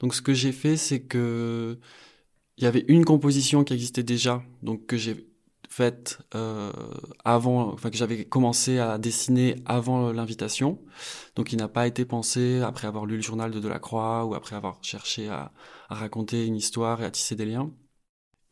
[0.00, 1.78] Donc ce que j'ai fait, c'est que
[2.56, 5.29] il y avait une composition qui existait déjà, donc que j'ai
[6.34, 6.72] euh,
[7.24, 10.80] avant, enfin que j'avais commencé à dessiner avant l'invitation.
[11.36, 14.56] Donc il n'a pas été pensé après avoir lu le journal de Delacroix ou après
[14.56, 15.52] avoir cherché à,
[15.88, 17.70] raconter une histoire et à tisser des liens.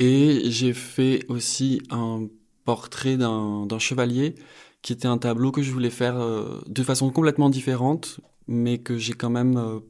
[0.00, 2.26] Et j'ai fait aussi un
[2.64, 4.34] portrait d'un chevalier
[4.82, 8.96] qui était un tableau que je voulais faire euh, de façon complètement différente, mais que
[8.96, 9.80] j'ai quand même euh,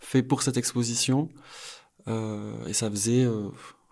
[0.00, 1.28] fait pour cette exposition.
[2.66, 3.26] Et ça faisait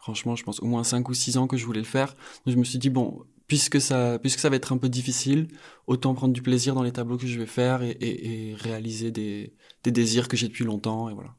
[0.07, 2.15] franchement, je pense au moins 5 ou 6 ans que je voulais le faire.
[2.45, 5.49] Donc je me suis dit, bon, puisque ça, puisque ça va être un peu difficile,
[5.89, 10.29] autant prendre du plaisir dans les tableaux que je vais faire et, réaliser des, désirs
[10.29, 11.09] que j'ai depuis longtemps.
[11.09, 11.35] Et voilà.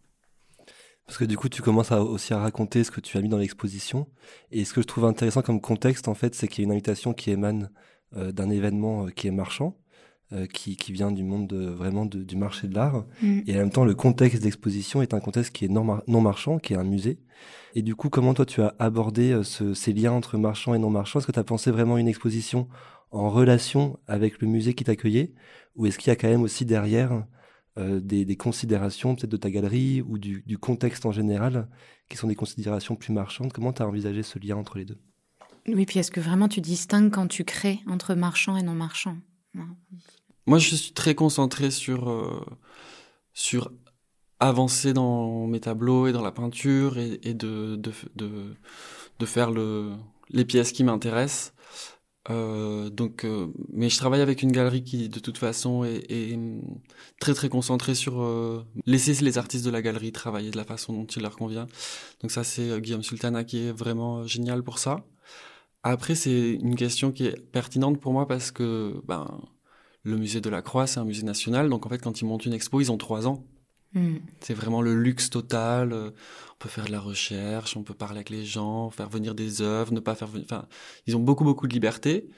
[1.06, 3.38] Parce que du coup, tu commences aussi à raconter ce que tu as mis dans
[3.38, 4.06] l'exposition.
[4.51, 6.73] Et ce que je trouve intéressant comme contexte, en fait, c'est qu'il y a une
[6.73, 7.69] invitation qui émane
[8.17, 9.77] euh, d'un événement euh, qui est marchand.
[10.33, 13.05] Euh, qui, qui, vient du monde de, vraiment du marché de l'art.
[13.21, 13.39] Mm.
[13.47, 16.57] Et en même temps, le contexte d'exposition est un contexte qui est non, non, marchand,
[16.57, 17.21] qui est un musée.
[17.75, 20.79] Et du coup, comment toi tu as abordé euh, ce, ces liens entre marchand et
[20.79, 21.19] non marchand?
[21.19, 22.67] Est-ce que tu as pensé vraiment une exposition
[23.11, 25.33] en relation avec le musée qui t'accueillait?
[25.77, 27.23] Ou est-ce qu'il y a quand même aussi derrière
[27.77, 31.69] euh, des, des, considérations peut-être de ta galerie ou du, du, contexte en général
[32.09, 33.53] qui sont des considérations plus marchandes?
[33.53, 34.99] Comment tu as envisagé ce lien entre les deux?
[35.69, 39.15] Oui, puis est-ce que vraiment tu distingues quand tu crées entre marchand et non marchand?
[40.47, 42.45] Moi, je suis très concentré sur, euh,
[43.33, 43.71] sur
[44.39, 47.91] avancer dans mes tableaux et dans la peinture et, de, de,
[49.19, 49.93] de, faire le,
[50.29, 51.53] les pièces qui m'intéressent.
[52.29, 56.39] Euh, donc, euh, mais je travaille avec une galerie qui, de toute façon, est,
[57.19, 61.05] très très concentrée sur laisser les artistes de la galerie travailler de la façon dont
[61.05, 61.67] il leur convient.
[62.21, 65.05] Donc ça, c'est Guillaume Sultana qui est vraiment génial pour ça.
[65.83, 69.25] Après, c'est une question qui est pertinente pour moi parce que ben
[70.08, 71.70] le musée de la Croix, c'est un musée national.
[71.70, 73.43] Donc en fait, quand ils montent une expo, ils ont trois ans.
[73.93, 74.17] Hmm.
[74.39, 75.91] C'est vraiment le luxe total.
[75.91, 76.12] Euh,
[76.56, 79.62] on peut faire de la recherche, on peut parler avec les gens, faire venir des
[79.62, 80.46] œuvres, ne pas faire venir.
[80.50, 80.67] Enfin,
[81.08, 82.30] ils ont beaucoup beaucoup de liberté.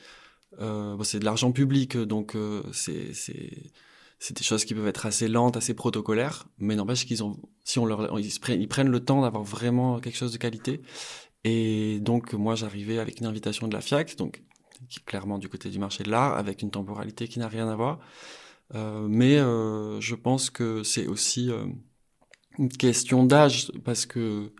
[0.59, 3.71] Euh, bon, c'est de l'argent public, donc euh, c'est c'est
[4.17, 7.79] c'est des choses qui peuvent être assez lentes, assez protocolaires, mais n'empêche qu'ils ont, si
[7.79, 10.81] on leur, ils, prennent, ils prennent le temps d'avoir vraiment quelque chose de qualité.
[11.45, 14.43] Et donc moi j'arrivais avec une invitation de la FIAC, donc
[14.87, 17.67] qui est clairement du côté du marché de l'art, avec une temporalité qui n'a rien
[17.67, 17.99] à voir.
[18.75, 21.65] Euh, mais euh, je pense que c'est aussi euh,
[22.57, 24.51] une question d'âge, parce que,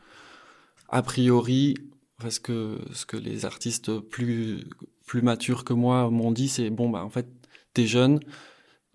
[0.89, 1.75] a priori,
[2.19, 4.65] parce que ce que les artistes plus
[5.05, 7.27] plus matures que moi m'ont dit, c'est bon, bah en fait,
[7.73, 8.19] t'es jeune.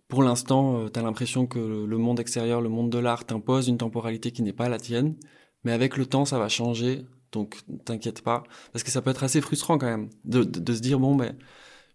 [0.08, 4.30] Pour l'instant, t'as l'impression que le monde extérieur, le monde de l'art t'impose une temporalité
[4.30, 5.16] qui n'est pas la tienne.
[5.64, 7.04] Mais avec le temps, ça va changer.
[7.34, 8.44] Donc, t'inquiète pas.
[8.72, 11.36] Parce que ça peut être assez frustrant quand même de, de, se dire, bon, ben,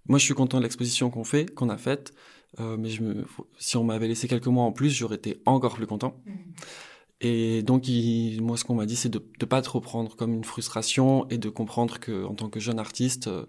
[0.08, 2.13] moi, je suis content de l'exposition qu'on fait, qu'on a faite.
[2.60, 3.25] Euh, mais je me,
[3.58, 6.21] si on m'avait laissé quelques mois en plus, j'aurais été encore plus content.
[6.25, 6.32] Mmh.
[7.21, 7.86] Et donc,
[8.41, 11.38] moi, ce qu'on m'a dit, c'est de ne pas trop prendre comme une frustration et
[11.38, 13.45] de comprendre que, en tant que jeune artiste, euh,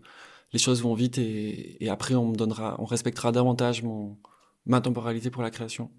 [0.53, 4.19] les choses vont vite et, et, après, on me donnera, on respectera davantage mon,
[4.67, 5.91] ma temporalité pour la création.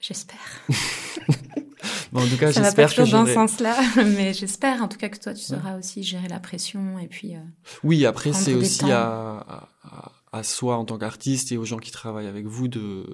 [0.00, 0.66] J'espère.
[2.12, 4.98] bon, en tout cas, ça va pas toujours dans ce sens-là, mais j'espère en tout
[4.98, 7.34] cas que toi, tu sauras aussi gérer la pression et puis.
[7.34, 7.40] Euh,
[7.84, 11.90] oui, après, c'est aussi à, à, à, soi en tant qu'artiste et aux gens qui
[11.90, 13.04] travaillent avec vous de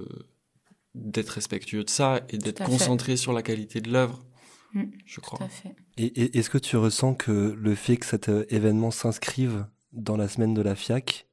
[0.94, 4.24] d'être respectueux de ça et d'être concentré sur la qualité de l'œuvre.
[4.74, 5.38] Mm, je crois.
[5.38, 5.74] Tout à fait.
[5.96, 10.28] Et, est-ce que tu ressens que le fait que cet euh, événement s'inscrive dans la
[10.28, 11.26] semaine de la FIAC,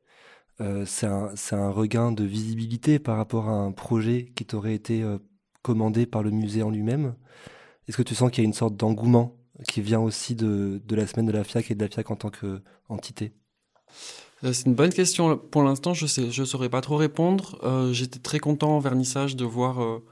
[0.62, 5.01] euh, c'est un, un, regain de visibilité par rapport à un projet qui t'aurait été
[5.01, 5.17] euh,
[5.62, 7.15] commandé par le musée en lui-même
[7.88, 9.36] Est-ce que tu sens qu'il y a une sorte d'engouement
[9.67, 12.15] qui vient aussi de, de, la semaine de la FIAC et de la FIAC en
[12.15, 13.34] tant qu'entité?
[14.43, 15.38] Euh, c'est une bonne question.
[15.38, 17.60] Pour l'instant, je sais, je saurais pas trop répondre.
[17.63, 19.82] Euh, J'étais très content en vernissage de voir.
[19.82, 20.04] Euh,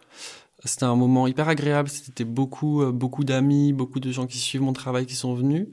[0.66, 1.90] c'était un moment hyper agréable.
[1.90, 5.68] C'était beaucoup, beaucoup d'amis, beaucoup de gens qui suivent mon travail qui sont venus.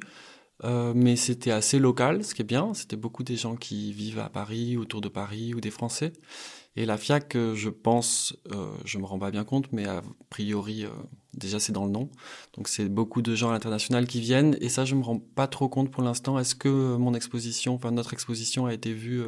[0.62, 2.72] Mais c'était assez local, ce qui est bien.
[2.72, 6.12] C'était beaucoup des gens qui vivent à Paris, autour de Paris, ou des Français.
[6.76, 10.02] Et la FIAC, euh, je pense, euh, je me rends pas bien compte, mais a
[10.28, 10.90] priori, euh,
[11.32, 12.10] déjà c'est dans le nom.
[12.54, 15.46] Donc c'est beaucoup de gens à l'international qui viennent, et ça je me rends pas
[15.46, 16.38] trop compte pour l'instant.
[16.38, 19.22] Est-ce que mon exposition, enfin notre exposition a été vue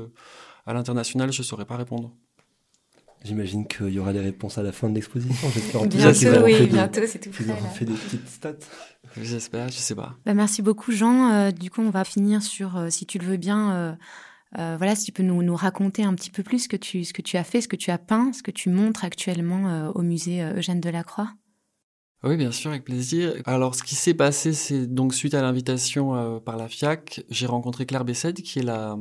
[0.67, 1.33] à l'international?
[1.33, 2.13] Je saurais pas répondre.
[3.25, 5.49] J'imagine qu'il y aura des réponses à la fin de l'exposition.
[5.53, 7.45] J'espère bientôt, oui, bientôt, c'est tout prêt.
[7.75, 8.53] fait des petites stats.
[9.21, 10.17] J'espère, je sais pas.
[10.25, 11.51] Bah, merci beaucoup, Jean.
[11.51, 13.99] du coup, on va finir sur, si tu le veux bien,
[14.57, 17.05] euh, voilà, si tu peux nous, nous, raconter un petit peu plus ce que, tu,
[17.05, 19.69] ce que tu as fait, ce que tu as peint, ce que tu montres actuellement
[19.69, 21.31] euh, au musée euh, Eugène Delacroix.
[22.25, 23.35] Oui, bien sûr, avec plaisir.
[23.45, 27.87] Alors, ce qui s'est passé, c'est donc suite à l'invitation par la FIAC, j'ai rencontré
[27.87, 28.99] Claire Bessède, qui est la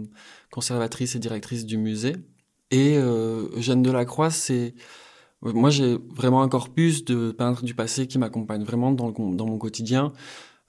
[0.52, 2.16] conservatrice et directrice du musée.
[2.70, 4.76] Et Eugène Delacroix, c'est...
[5.42, 9.58] Moi, j'ai vraiment un corpus de peintres du passé qui m'accompagne vraiment dans, dans mon
[9.58, 10.14] quotidien.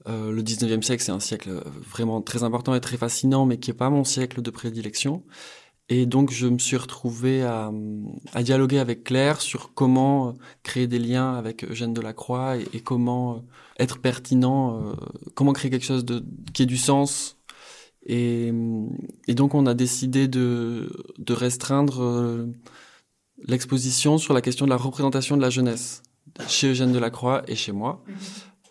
[0.08, 3.70] Euh, le 19e siècle, c'est un siècle vraiment très important et très fascinant, mais qui
[3.70, 5.22] n'est pas mon siècle de prédilection.
[5.90, 7.70] Et donc, je me suis retrouvé à,
[8.42, 13.38] dialoguer avec Claire sur comment créer des liens avec Eugène Delacroix et, comment euh,
[13.78, 14.92] être pertinent, euh,
[15.34, 16.04] comment créer quelque chose
[16.52, 17.38] qui ait du sens.
[18.06, 18.52] Et,
[19.28, 20.88] donc, on a décidé de,
[21.28, 22.46] restreindre
[23.46, 26.02] l'exposition sur la question de la représentation de la jeunesse
[26.48, 28.02] chez Eugène Delacroix et chez moi.
[28.06, 28.16] Mhm.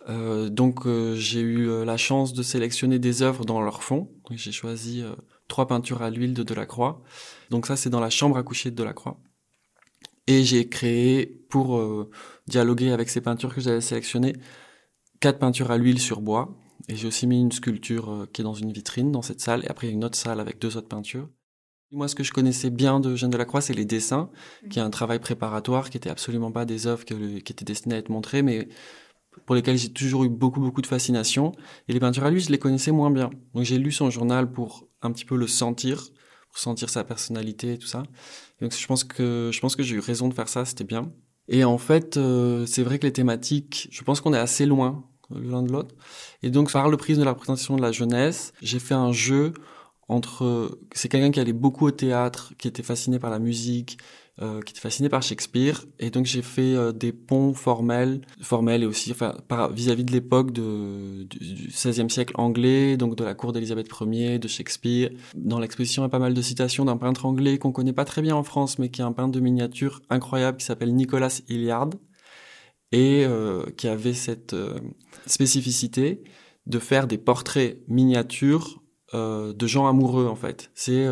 [0.08, 4.10] Euh, donc euh, j'ai eu euh, la chance de sélectionner des œuvres dans leur fond.
[4.30, 5.04] J'ai choisi
[5.48, 7.02] trois peintures à l'huile de Delacroix.
[7.50, 9.20] Donc ça c'est dans la chambre à coucher de Delacroix.
[10.26, 11.82] Et j'ai créé pour
[12.46, 14.34] dialoguer avec ces peintures que j'avais sélectionnées
[15.20, 16.54] quatre peintures à l'huile sur bois.
[16.88, 19.64] Et j'ai aussi mis une sculpture qui est dans une vitrine dans cette salle.
[19.64, 21.28] Et après il y a une autre salle avec deux autres peintures.
[21.90, 24.28] Moi, ce que je connaissais bien de Jeanne Delacroix, c'est les dessins,
[24.68, 27.98] qui est un travail préparatoire, qui était absolument pas des œuvres qui étaient destinées à
[27.98, 28.68] être montrées, mais
[29.46, 31.52] pour lesquels j'ai toujours eu beaucoup beaucoup de fascination.
[31.88, 33.30] Et les peintures à lui, je les connaissais moins bien.
[33.54, 36.08] Donc j'ai lu son journal pour un petit peu le sentir,
[36.50, 38.02] pour sentir sa personnalité et tout ça.
[38.60, 41.12] donc je pense que je pense que j'ai eu raison de faire ça, c'était bien.
[41.48, 45.04] Et en fait, euh, c'est vrai que les thématiques, je pense qu'on est assez loin
[45.30, 45.94] l'un de l'autre.
[46.42, 49.52] Et donc par le prisme de la représentation de la jeunesse, j'ai fait un jeu
[50.08, 53.98] entre c'est quelqu'un qui allait beaucoup au théâtre, qui était fasciné par la musique,
[54.40, 55.84] euh, qui était fasciné par Shakespeare.
[55.98, 59.34] Et donc j'ai fait euh, des ponts formels formels et aussi enfin
[59.72, 61.26] vis-à-vis de l'époque du
[61.66, 65.10] XVIe siècle anglais donc de la cour d'Élisabeth Ier de Shakespeare.
[65.34, 68.04] Dans l'exposition il y a pas mal de citations d'un peintre anglais qu'on connaît pas
[68.04, 71.40] très bien en France mais qui est un peintre de miniature incroyable qui s'appelle Nicolas
[71.48, 71.90] Hilliard
[72.92, 74.54] et euh, qui avait cette
[75.26, 76.22] spécificité
[76.66, 80.70] de faire des portraits miniatures de gens amoureux en fait.
[80.74, 81.08] C'est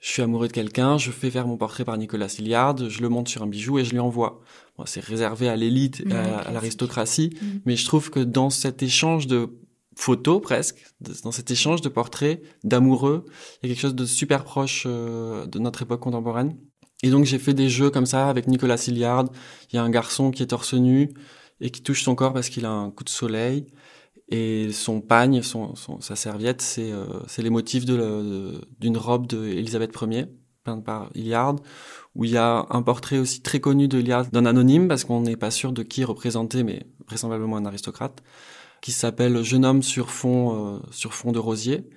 [0.00, 3.08] je suis amoureux de quelqu'un, je fais faire mon portrait par Nicolas Hilliard, je le
[3.08, 4.40] monte sur un bijou et je lui envoie.
[4.84, 7.46] c'est réservé à l'élite, à, l'aristocratie, mm.
[7.66, 9.50] mais je trouve que dans cet échange de
[9.96, 10.86] photos presque,
[11.24, 13.24] dans cet échange de portraits d'amoureux,
[13.62, 16.56] il y a quelque chose de super proche euh, de notre époque contemporaine.
[17.02, 19.26] Et donc j'ai fait des jeux comme ça avec Nicolas Hilliard.
[19.72, 21.10] Il y a un garçon qui est torse nu
[21.60, 23.66] et qui touche son corps parce qu'il a un coup de soleil.
[24.30, 27.06] Et son pagne, son, sa serviette, c'est euh,
[27.38, 30.26] les motifs d'une robe d'Elisabeth Ier,
[30.64, 31.56] peinte par Hilliard,
[32.14, 35.22] où il y a un portrait aussi très connu de Hilliard, d'un anonyme, parce qu'on
[35.22, 38.22] n'est pas sûr de qui représenter, mais vraisemblablement un aristocrate,
[38.82, 41.88] qui s'appelle Jeune homme sur fond, euh, sur fond de rosier,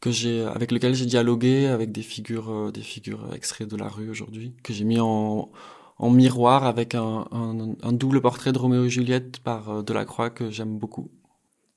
[0.00, 4.10] que j'ai, avec lequel j'ai dialogué avec des figures, des figures extraits de la rue
[4.10, 5.50] aujourd'hui, que j'ai mis en,
[5.98, 10.78] en miroir avec un, un, double portrait de Roméo et Juliette par Delacroix que j'aime
[10.78, 11.10] beaucoup.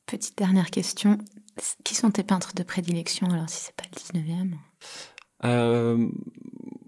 [0.08, 1.18] Petite dernière question.
[1.84, 3.28] Qui sont tes peintres de prédilection?
[3.30, 4.54] Alors si c'est pas le 19e
[5.44, 6.08] euh,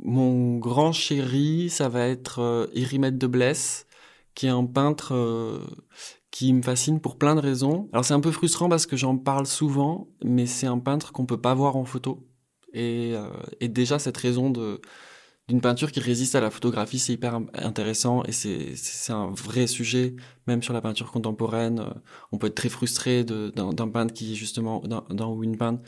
[0.01, 3.87] Mon grand chéri, ça va être euh, de Blesse,
[4.35, 5.59] qui est un peintre euh,
[6.31, 7.89] qui me fascine pour plein de raisons.
[7.91, 11.25] Alors c'est un peu frustrant parce que j'en parle souvent, mais c'est un peintre qu'on
[11.25, 12.25] peut pas voir en photo.
[12.71, 13.27] Et, euh,
[13.59, 14.79] et déjà cette raison de
[15.49, 20.15] d'une peinture qui résiste à la photographie, c'est hyper intéressant et c'est un vrai sujet,
[20.45, 21.79] même sur la peinture contemporaine.
[21.79, 21.89] Euh,
[22.31, 25.81] on peut être très frustré d'un peintre qui, justement, dans ou une peintre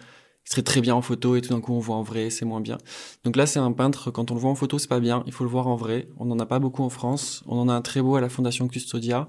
[0.46, 2.60] serait très bien en photo et tout d'un coup on voit en vrai, c'est moins
[2.60, 2.80] bien.
[3.24, 5.32] Donc là, c'est un peintre, quand on le voit en photo, c'est pas bien, il
[5.32, 6.10] faut le voir en vrai.
[6.18, 7.44] On n'en a pas beaucoup en France.
[7.46, 9.28] On en a un très beau à la Fondation Custodia.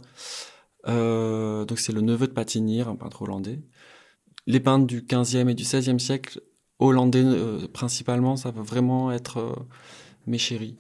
[0.88, 3.61] Euh, donc c'est le neveu de Patinir, un peintre hollandais.
[4.47, 6.40] Les peintres du 15e et du 16e siècle,
[6.79, 9.66] hollandais euh, principalement, ça va vraiment être...
[10.27, 10.77] mes chéris.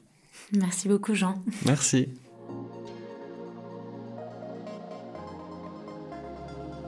[0.52, 1.42] Merci beaucoup Jean.
[1.66, 2.08] Merci.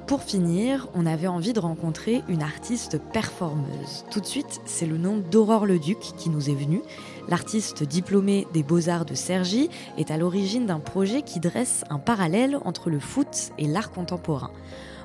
[0.07, 4.05] Pour finir, on avait envie de rencontrer une artiste performeuse.
[4.11, 6.83] Tout de suite, c'est le nom d'Aurore Leduc qui nous est venu.
[7.29, 12.59] L'artiste diplômée des Beaux-Arts de Cergy est à l'origine d'un projet qui dresse un parallèle
[12.67, 14.51] entre le foot et l'art contemporain.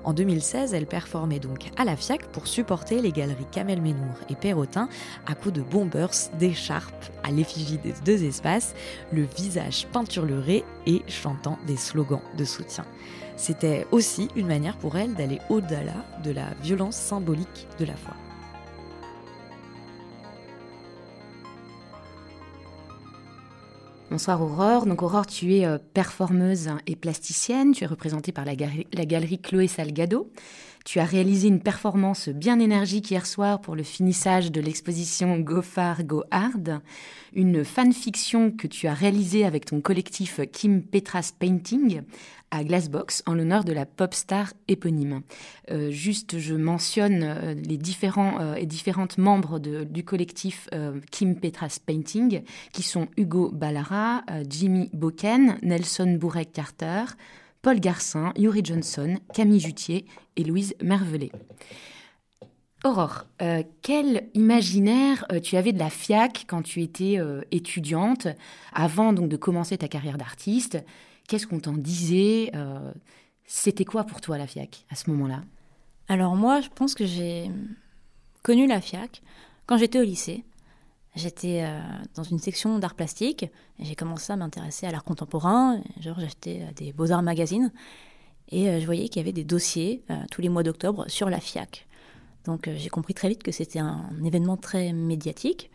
[0.04, 4.36] En 2016, elle performait donc à la FIAC pour supporter les galeries Kamel Ménour et
[4.36, 4.90] Perrotin
[5.28, 6.10] à coups de bombers,
[6.40, 8.76] d'écharpes à l'effigie des deux espaces,
[9.12, 12.86] le visage peinturluré et chantant des slogans de soutien.
[13.36, 18.16] C'était aussi une manière pour elle d'aller au-delà de la violence symbolique de la foi.
[24.10, 24.88] Bonsoir Aurore.
[24.88, 27.74] Donc Aurore, tu es euh, performeuse et plasticienne.
[27.74, 30.32] Tu es représentée par la, galerie Chloé Salgado.
[30.86, 35.62] Tu as réalisé une performance bien énergique hier soir pour le finissage de l'exposition Go
[35.62, 36.82] Far, Go Hard,
[37.34, 42.02] une fanfiction que tu as réalisée avec ton collectif Kim Petras Painting
[42.52, 45.22] à Glassbox en l'honneur de la pop star éponyme.
[45.70, 50.70] Euh, juste, je mentionne euh, les différents euh, et différentes membres du collectif
[51.12, 52.42] Kim Petras Painting,
[52.74, 57.04] qui sont Hugo Ballara, Jimmy Boken, Nelson Bourrec-Carter,
[57.62, 61.32] Paul Garcin, Yuri Johnson, Camille Jutier et Louise Mervelet.
[62.86, 63.26] Aurore,
[63.82, 67.18] quel imaginaire tu avais de la FIAC quand tu étais
[67.52, 68.30] étudiante,
[68.72, 70.78] avant donc de commencer ta carrière d'artiste?
[71.30, 72.92] Qu'est-ce qu'on t'en disait euh,
[73.46, 75.44] C'était quoi pour toi la FIAC à ce moment-là?
[76.08, 77.52] Alors moi, je pense que j'ai
[78.42, 79.22] connu la FIAC
[79.68, 80.44] quand j'étais au lycée.
[81.16, 81.80] J'étais euh,
[82.16, 83.48] dans une section d'art plastique
[83.80, 85.82] j'ai commencé à m'intéresser à l'art contemporain.
[86.00, 87.72] Genre, j'achetais euh, des Beaux-Arts magazines
[88.52, 91.88] et je voyais qu'il y avait des dossiers tous les mois d'octobre sur la FIAC.
[92.46, 95.70] Donc, j'ai compris très vite que c'était un événement très médiatique.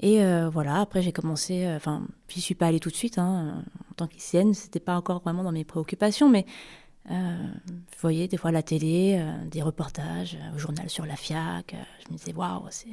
[0.00, 3.18] Et euh, voilà, après j'ai commencé, euh, enfin, j'y suis pas allée tout de suite,
[3.18, 6.44] hein, en tant qu'ICN, c'était pas encore vraiment dans mes préoccupations, mais
[7.10, 7.46] euh,
[7.94, 11.74] je voyais des fois la télé, des reportages au journal sur la FIAC,
[12.06, 12.88] je me disais, waouh, c'est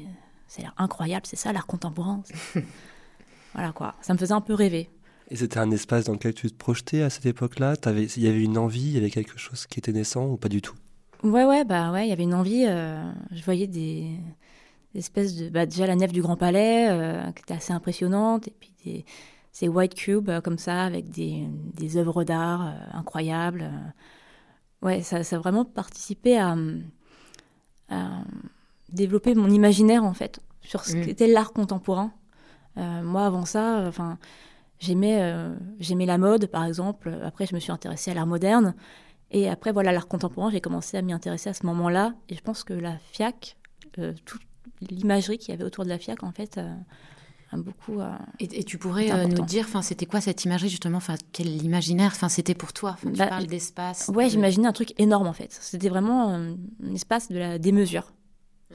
[0.60, 2.24] l'air incroyable, c'est ça l'art contemporain.
[3.54, 4.90] voilà quoi, ça me faisait un peu rêver.
[5.30, 7.76] Et c'était un espace dans lequel tu te projetais à cette époque-là?
[7.86, 10.50] Il y avait une envie, il y avait quelque chose qui était naissant ou pas
[10.50, 10.76] du tout?
[11.24, 12.66] Ouais, ouais, bah ouais, il y avait une envie.
[12.66, 14.20] je voyais des,
[14.96, 18.54] espèce de bah, déjà la nef du Grand Palais euh, qui était assez impressionnante et
[18.60, 19.06] puis des,
[19.52, 23.70] ces white cubes euh, comme ça avec des, des œuvres d'art euh, incroyables
[24.82, 26.56] ouais ça, ça, a vraiment participé à,
[28.94, 31.06] développer mon imaginaire en fait sur ce mm.
[31.06, 32.12] qu'était l'art contemporain
[32.76, 34.18] moi avant ça enfin
[34.80, 35.22] j'aimais
[35.80, 38.74] j'aimais la mode par exemple après je me suis intéressée à l'art moderne
[39.30, 42.42] et après voilà l'art contemporain j'ai commencé à m'y intéresser à ce moment-là et je
[42.42, 43.58] pense que la FIAC
[44.26, 44.40] tout,
[44.90, 46.74] l'imagerie qu'il y avait autour de la FIAC, en fait, euh,
[47.52, 48.00] a beaucoup.
[48.00, 51.48] Euh, et, tu pourrais euh, nous dire, enfin, c'était quoi cette imagerie justement, enfin, quel
[51.64, 52.98] imaginaire, enfin, c'était pour toi.
[53.02, 54.10] Tu bah, parles d'espace.
[54.14, 55.52] Ouais, j'imaginais un truc énorme en fait.
[55.52, 56.56] C'était vraiment un
[56.94, 58.14] espace de la démesure.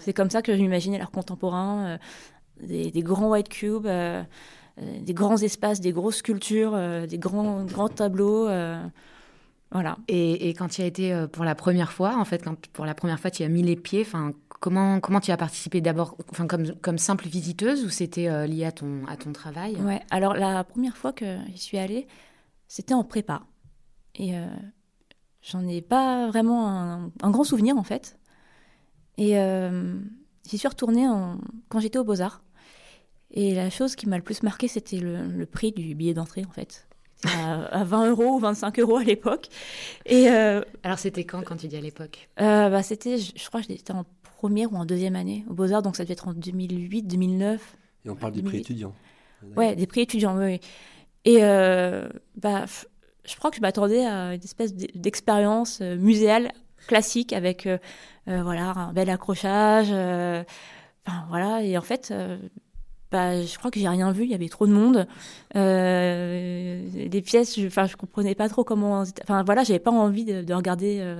[0.00, 1.98] C'est comme ça que j'imaginais l'art contemporain,
[2.60, 8.48] des, grands white cubes, des grands espaces, des grosses sculptures, des grands grands tableaux.
[9.70, 9.98] Voilà.
[10.08, 13.20] Et, quand tu as été pour la première fois, en fait, quand pour la première
[13.20, 15.80] fois tu as mis les pieds, enfin, Comment, comment tu as participé?
[15.80, 19.76] D'abord enfin, comme, comme simple visiteuse ou c'était euh, lié à ton, à ton travail?
[19.76, 22.08] Ouais, alors la première fois que j'y suis allée,
[22.66, 23.42] c'était en prépa.
[24.16, 24.46] Et euh,
[25.42, 26.66] j'en ai pas vraiment
[27.22, 28.17] un, grand souvenir en fait.
[29.18, 29.94] Et euh,
[30.48, 31.38] j'y suis retournée en,
[31.68, 32.42] quand j'étais aux Beaux-Arts.
[33.30, 36.52] Et la chose qui m'a le plus marqué, c'était le, prix du billet d'entrée en
[36.52, 36.88] fait.
[37.24, 39.48] À, 20 euros ou 25 euros à l'époque.
[40.06, 42.30] Et Alors c'était quand quand tu dis à l'époque?
[42.38, 44.06] bah, C'était, je, je crois que j'étais en
[44.38, 47.76] première ou en deuxième année au Beaux-Arts, donc ça devait être en 2008, 2009.
[48.04, 48.94] Et on parle du prix étudiant.
[49.56, 50.60] Ouais, des prix étudiants, oui.
[51.24, 52.64] Et euh, bah,
[53.24, 56.52] je crois que je m'attendais à une espèce d'expérience euh, muséale
[56.86, 57.78] classique avec euh,
[58.26, 59.90] voilà un bel accrochage.
[59.90, 62.12] Enfin, voilà, et en fait,
[63.10, 65.06] bah, je crois que j'ai rien vu, il y avait trop de monde.
[65.54, 69.04] les pièces, je, enfin, je comprenais pas trop comment.
[69.22, 71.16] Enfin, voilà, j'avais pas envie de, regarder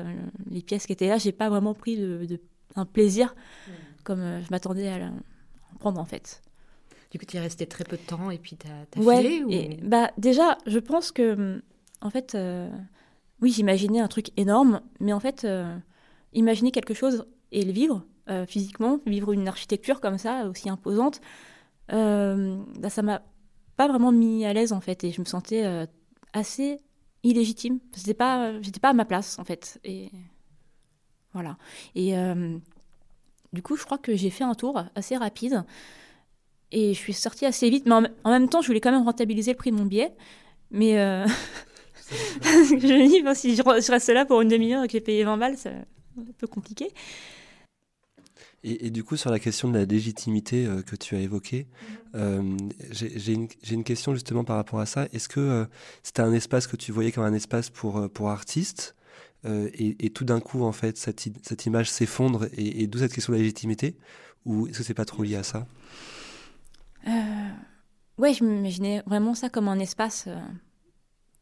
[0.51, 1.19] les pièces qui étaient là.
[1.19, 2.41] J'ai pas vraiment pris de,
[2.77, 3.35] un plaisir
[4.05, 6.43] comme je m'attendais à en prendre en fait.
[7.11, 9.45] Du coup, tu es resté très peu de temps et puis tu as, ouais, filé
[9.49, 11.63] et, bah, Déjà, je pense que,
[12.03, 12.69] en fait, euh,
[13.41, 15.76] oui, j'imaginais un truc énorme, mais en fait, euh,
[16.32, 21.20] imaginer quelque chose et le vivre euh, physiquement, vivre une architecture comme ça, aussi imposante,
[21.89, 23.22] bah, ça m'a
[23.76, 25.64] pas vraiment mis à l'aise en fait, et je me sentais
[26.34, 26.80] assez
[27.22, 27.78] illégitime.
[27.95, 30.11] C'était pas, j'étais pas à ma place en fait, et
[31.32, 31.57] voilà.
[31.95, 32.14] Et
[33.53, 35.64] du coup, je crois que j'ai fait un tour assez rapide.
[36.70, 39.53] Et je suis sortie assez vite, mais en, même temps, je voulais quand même rentabiliser
[39.53, 40.14] le prix de mon billet.
[40.70, 41.26] Mais euh,
[42.43, 45.37] je me dis, si je, reste là pour une demi-heure et que j'ai payé 20
[45.37, 46.89] balles, c'est un peu compliqué.
[48.65, 51.69] Et, du coup, sur la question de la légitimité euh, que tu as évoquée,
[52.17, 52.57] euh,
[52.91, 55.07] j'ai une, une, question justement par rapport à ça.
[55.13, 55.67] Est-ce que
[56.03, 58.97] c'était un espace que tu voyais comme un espace pour, pour artistes
[59.45, 63.15] et, et, tout d'un coup, en fait, cette, cette image s'effondre et, et d'où cette
[63.15, 63.97] question de la légitimité
[64.45, 65.67] Ou est-ce que c'est pas trop lié à ça?
[67.07, 67.51] Euh,
[68.19, 70.41] ouais, je m'imaginais vraiment ça comme un espace euh,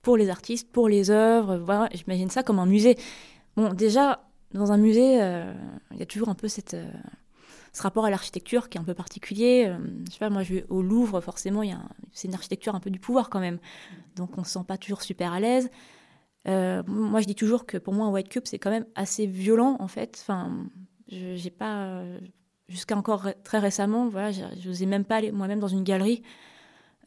[0.06, 1.56] pour les artistes, pour les œuvres.
[1.56, 2.96] Voilà, j'imagine ça comme un musée.
[3.56, 5.52] Bon, déjà, dans un musée, euh,
[5.90, 6.76] il y a toujours un peu cette,
[7.72, 9.68] ce rapport à l'architecture qui est un peu particulier.
[10.06, 11.62] je sais pas, moi, je vais au Louvre, forcément,
[12.12, 13.58] c'est une architecture un peu du pouvoir quand même.
[14.14, 15.70] Donc, on se sent pas toujours super à l'aise.
[16.46, 19.74] moi, je dis toujours que pour moi, un White Cube, c'est quand même assez violent,
[19.80, 20.16] en fait.
[20.20, 20.68] Enfin,
[21.08, 22.04] j'ai pas
[22.68, 26.22] jusqu'à encore très récemment, voilà, je n'osais même pas aller moi-même dans une galerie.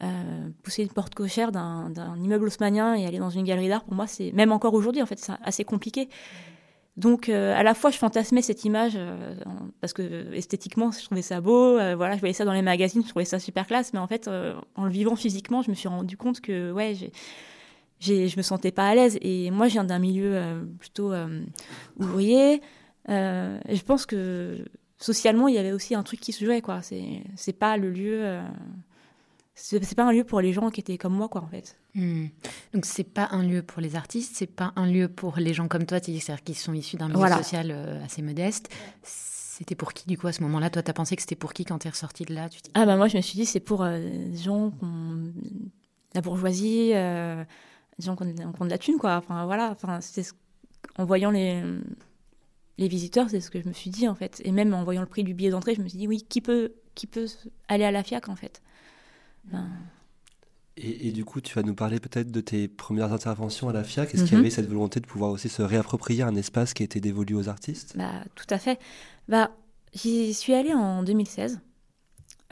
[0.02, 3.94] Euh, pousser une porte cochère d'un immeuble haussmanien et aller dans une galerie d'art, pour
[3.94, 6.08] moi, c'est même encore aujourd'hui, en fait, c'est assez compliqué.
[6.96, 9.34] Donc, euh, à la fois, je fantasmais cette image euh,
[9.82, 11.74] parce que esthétiquement, je trouvais ça beau.
[11.74, 13.92] voilà, je voyais ça dans les magazines, je trouvais ça super classe.
[13.92, 14.28] Mais en fait,
[14.74, 16.94] en le vivant physiquement, je me suis rendu compte que, ouais,
[17.98, 19.18] j'ai, je me sentais pas à l'aise.
[19.20, 20.40] Et moi, je viens d'un milieu
[20.78, 21.12] plutôt
[21.98, 22.62] ouvrier.
[23.06, 24.64] je pense que
[24.96, 26.80] socialement, il y avait aussi un truc qui se jouait, quoi.
[26.80, 28.40] C'est, c'est pas le lieu.
[29.72, 31.76] Euh, c'est, pas un lieu pour les gens qui étaient comme moi, quoi, en fait.
[31.94, 32.26] Hmm.
[32.72, 35.68] Donc, c'est pas un lieu pour les artistes, c'est pas un lieu pour les gens
[35.68, 38.70] comme toi, c'est-à-dire qui sont issus d'un milieu social euh, assez modeste.
[39.02, 40.70] C'était pour qui, du coup, à ce moment-là?
[40.70, 42.96] Toi, t'as pensé que c'était pour qui quand t'es ressortie de là tu Ah, bah,
[42.96, 45.32] moi, je me suis dit, c'est pour euh, des gens qui ont
[46.14, 47.44] la bourgeoisie, des
[47.98, 49.16] gens qui ont, de la thune, quoi.
[49.16, 49.70] Enfin, voilà.
[49.70, 50.00] Enfin,
[50.96, 51.62] en voyant les
[52.80, 54.40] les visiteurs, c'est ce que je me suis dit en fait.
[54.44, 56.40] Et même en voyant le prix du billet d'entrée, je me suis dit oui, qui
[56.40, 57.26] peut, qui peut
[57.68, 58.62] aller à la FIAC en fait?
[59.44, 59.68] Ben,
[60.82, 64.14] et, du coup, tu vas nous parler peut-être de tes premières interventions à la FIAC.
[64.14, 64.40] Est-ce qu'il y mhm.
[64.40, 67.94] avait cette volonté de pouvoir aussi se réapproprier un espace qui était dévolu aux artistes?
[67.98, 68.80] Bah, Tout à fait.
[69.28, 69.50] Bah,
[69.92, 71.60] J'y suis allée en 2016.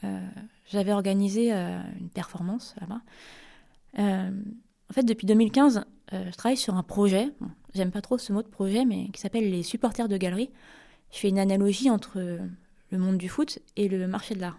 [0.05, 0.29] Euh,
[0.71, 3.01] j'avais organisé euh, une performance là-bas.
[3.99, 4.31] Euh,
[4.91, 7.31] en fait, depuis 2015, je travaille sur un projet
[7.75, 10.51] j'aime pas trop ce mot de projet, mais qui s'appelle les supporters de galerie.
[11.13, 14.59] Je fais une analogie entre le monde du foot et le marché de l'art.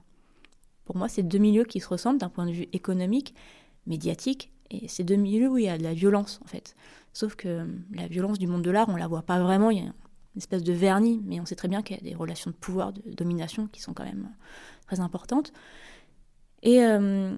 [0.89, 3.35] Pour moi, c'est deux milieux qui se ressemblent d'un point de vue économique,
[3.85, 6.75] médiatique, et c'est deux milieux où il y a de la violence, en fait.
[7.13, 9.81] Sauf que la violence du monde de l'art, on la voit pas vraiment, il y
[9.81, 9.93] a une
[10.37, 12.91] espèce de vernis, mais on sait très bien qu'il y a des relations de pouvoir,
[12.91, 14.31] de domination qui sont quand même
[14.87, 15.53] très importantes.
[16.63, 17.37] Et euh,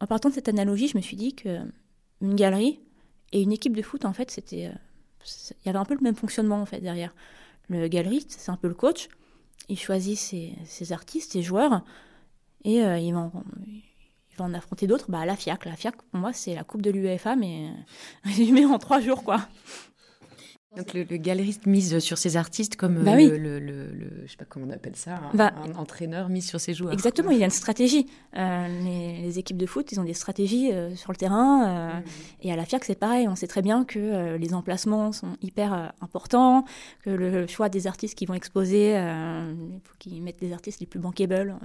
[0.00, 1.60] en partant de cette analogie, je me suis dit que
[2.20, 2.80] une galerie
[3.30, 4.72] et une équipe de foot, en fait, c'était euh,
[5.50, 7.14] il y avait un peu le même fonctionnement en fait derrière.
[7.68, 9.06] Le galeriste, c'est un peu le coach.
[9.68, 11.84] Il choisit ses, artistes, ses joueurs,
[12.64, 13.32] et euh, il, va en,
[13.66, 15.10] il, va en, affronter d'autres.
[15.10, 17.70] Bah, la FIAC, la FIAC, pour moi, c'est la coupe de l'UEFA, mais
[18.24, 19.40] résumé en trois jours, quoi.
[20.76, 23.90] Donc le, galeriste mise sur ses artistes comme bah le, le, le,
[24.24, 26.94] je sais pas comment on appelle ça, un, bah, entraîneur mise sur ses joueurs.
[26.94, 28.06] Exactement, il y a une stratégie.
[28.38, 28.68] Euh,
[29.20, 31.66] les, équipes de foot, ils ont des stratégies euh, sur le terrain.
[31.66, 32.02] Euh, mm.
[32.42, 33.28] Et à la FIAC, c'est pareil.
[33.28, 36.64] On sait très bien que les emplacements sont hyper importants,
[37.02, 40.86] que le choix des artistes qui vont exposer, il faut qu'ils mettent les artistes les
[40.86, 41.56] plus bankable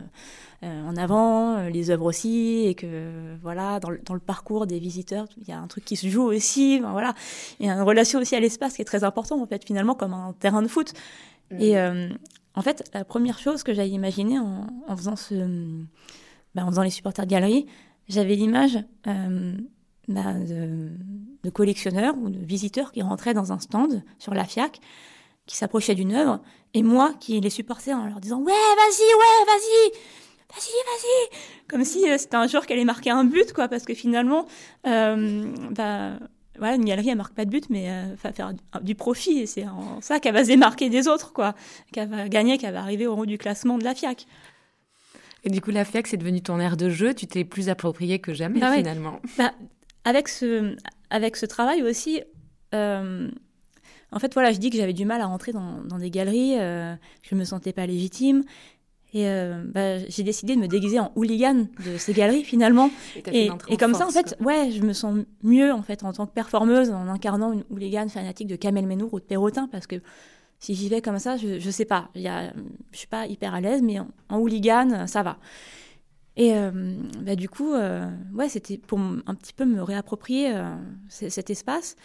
[0.62, 5.26] en avant, les œuvres aussi, et que voilà, dans le, dans le, parcours des visiteurs,
[5.38, 6.80] il y a un truc qui se joue aussi.
[6.80, 7.14] voilà,
[7.60, 9.96] il y a une relation aussi à l'espace qui est très important, en fait, finalement,
[9.96, 10.94] comme un terrain de foot.
[11.52, 11.62] Mm.
[11.62, 12.10] Et euh,
[12.56, 15.36] en fait, la première chose que j'avais imaginée en, faisant ce,
[16.56, 17.68] bah, en faisant les supporters de galerie,
[18.08, 19.54] j'avais l'image euh,
[20.08, 24.82] bah, de, collectionneurs ou de visiteurs qui rentraient dans un stand sur la FIAC
[25.46, 26.42] qui s'approchaient d'une œuvre,
[26.74, 29.92] et moi qui les supportais en leur disant ouais vas-y ouais vas-y
[30.50, 31.40] vas-y vas-y
[31.70, 34.46] comme si euh, c'était un jour qu'elle allait marquer un but quoi parce que finalement
[34.86, 36.20] euh, bah
[36.58, 39.46] voilà une galerie elle marque pas de but mais euh, va faire du, profit et
[39.46, 41.56] c'est en ça qu'elle va se démarquer des autres quoi.
[41.92, 44.26] Qu'elle va gagner qu'elle va arriver au haut du classement de la FIAC
[45.44, 47.14] et du coup la FIAC c'est devenu ton air de jeu.
[47.14, 49.20] Tu t'es plus approprié que jamais bah finalement.
[49.38, 49.54] Bah,
[50.04, 50.76] avec ce
[51.10, 52.22] avec ce travail aussi
[52.74, 53.30] euh,
[54.12, 56.96] en fait, voilà, je dis que j'avais du mal à rentrer dans, des galeries, euh,
[57.24, 58.44] je ne me sentais pas légitime.
[59.14, 62.90] Et euh, bah, j'ai décidé de me déguiser en hooligan de ces galeries finalement.
[63.32, 66.34] Et, comme ça, en fait, ouais, je me sens mieux en fait en tant que
[66.34, 69.96] performeuse en incarnant une hooligan fanatique de Kamel Menour ou de Perrotin parce que
[70.60, 72.52] si j'y vais comme ça, je, ne sais pas, y a,
[72.92, 75.38] je suis pas hyper à l'aise, mais en, hooligan, ça va.
[76.36, 80.54] Et euh, bah, du coup, ouais, c'était pour un petit peu me réapproprier
[81.10, 81.96] cet espace.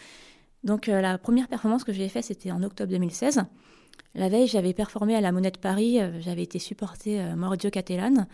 [0.63, 3.43] Donc euh, la première performance que j'ai faite, c'était en octobre 2016.
[4.15, 7.69] La veille, j'avais performé à la Monnaie de Paris, euh, j'avais été supportée euh, Mordio
[7.69, 8.27] Catalan,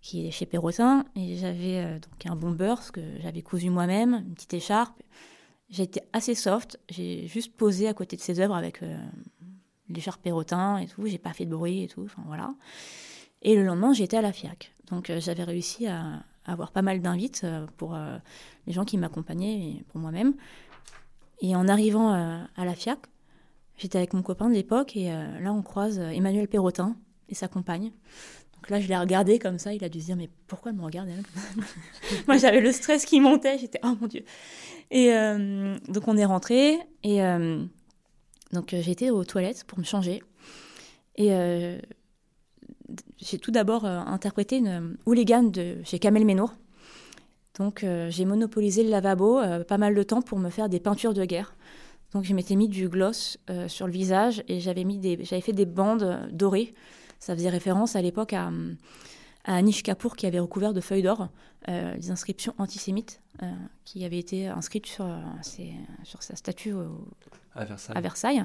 [0.00, 4.34] qui est chez Perrotin, et j'avais donc un bomber, ce que j'avais cousu moi-même, une
[4.34, 5.00] petite écharpe.
[5.78, 8.80] Été assez soft, j'ai juste posé à côté de ses œuvres avec
[9.88, 12.52] l'écharpe Perrotin et tout, j'ai pas fait de bruit et tout, enfin voilà.
[13.42, 14.74] Et le lendemain, j'étais à la FIAC.
[14.90, 17.46] Donc j'avais réussi à, avoir pas mal d'invites
[17.76, 17.96] pour
[18.66, 20.34] les gens qui m'accompagnaient et pour moi-même.
[21.42, 23.00] Et en arrivant euh, à la FIAC,
[23.76, 26.96] j'étais avec mon copain de l'époque et euh, là on croise euh, Emmanuel Perrotin
[27.28, 27.92] et sa compagne.
[28.54, 30.78] Donc là je l'ai regardé comme ça, il a dû se dire mais pourquoi elle
[30.78, 31.08] me regarde
[32.28, 34.24] Moi j'avais le stress qui montait, j'étais oh mon dieu.
[34.90, 35.10] Et
[35.88, 37.20] donc on est rentré et
[38.52, 40.22] donc j'étais aux toilettes pour me changer
[41.16, 41.30] et
[43.16, 46.52] j'ai tout d'abord interprété une hooligan de chez Kamel Menour
[47.58, 50.80] donc euh, j'ai monopolisé le lavabo euh, pas mal de temps pour me faire des
[50.80, 51.54] peintures de guerre.
[52.12, 55.42] Donc je m'étais mis du gloss euh, sur le visage et j'avais mis des, j'avais
[55.42, 56.74] fait des bandes dorées.
[57.18, 58.50] Ça faisait référence à l'époque à,
[59.44, 61.28] à Anish Kapoor qui avait recouvert de feuilles d'or
[61.68, 63.22] des inscriptions antisémites
[63.84, 65.06] qui avaient été inscrites sur,
[66.02, 66.74] sur sa statue
[67.54, 67.96] à Versailles.
[67.96, 68.44] À Versailles.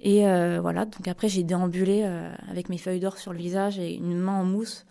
[0.00, 0.22] Et
[0.58, 2.02] voilà, donc après j'ai déambulé
[2.48, 4.84] avec mes feuilles d'or sur le visage et une main en mousse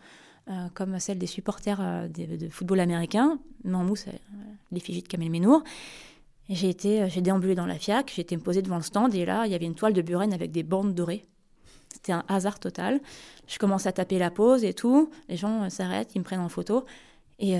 [0.50, 4.12] euh, comme celle des supporters euh, de, football américain, mais en mousse, euh,
[4.72, 5.30] l'effigie de Kamel
[6.54, 9.26] J'ai été, j'ai déambulé dans la FIAC, j'ai été me poser devant le stand et
[9.26, 11.26] là, il y avait une toile de Buren avec des bandes dorées.
[11.94, 13.00] C'était un hasard total.
[13.48, 15.10] Je commence à taper la pose et tout.
[15.30, 16.86] Les gens s'arrêtent, ils me prennent en photo.
[17.40, 17.56] Et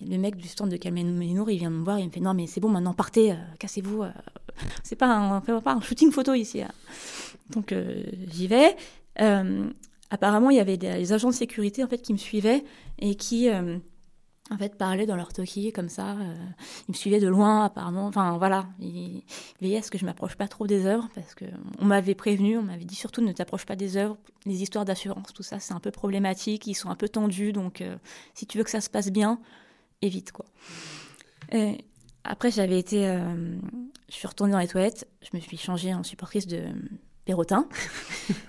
[0.00, 2.34] le mec du stand de Kamel Menour, il vient me voir, il me fait Non,
[2.34, 4.04] mais c'est bon, maintenant partez, cassez-vous.
[4.82, 6.62] c'est pas un, pas un shooting photo ici.
[7.50, 7.74] Donc
[8.30, 8.76] j'y vais
[10.10, 12.64] apparemment, il y avait des, agents de sécurité en fait qui me suivaient
[12.98, 13.78] et qui euh,
[14.50, 16.12] en fait parlaient dans leur toki comme ça.
[16.12, 16.34] Euh,
[16.88, 18.06] ils me suivaient de loin apparemment.
[18.06, 19.22] Enfin voilà, ils
[19.60, 21.44] veillaient à ce que je m'approche pas trop des œuvres parce que
[21.78, 24.16] on m'avait prévenu, on m'avait dit surtout ne t'approche pas des œuvres.
[24.44, 26.66] Les histoires d'assurance, tout ça, c'est un peu problématique.
[26.66, 27.96] Ils sont un peu tendus, donc euh,
[28.34, 29.40] si tu veux que ça se passe bien,
[30.02, 30.46] évite quoi.
[31.52, 31.84] Et
[32.24, 33.06] après, j'avais été,
[34.08, 36.64] je suis retournée dans les toilettes, je me suis changée en supportrice de
[37.26, 37.66] Perrotin.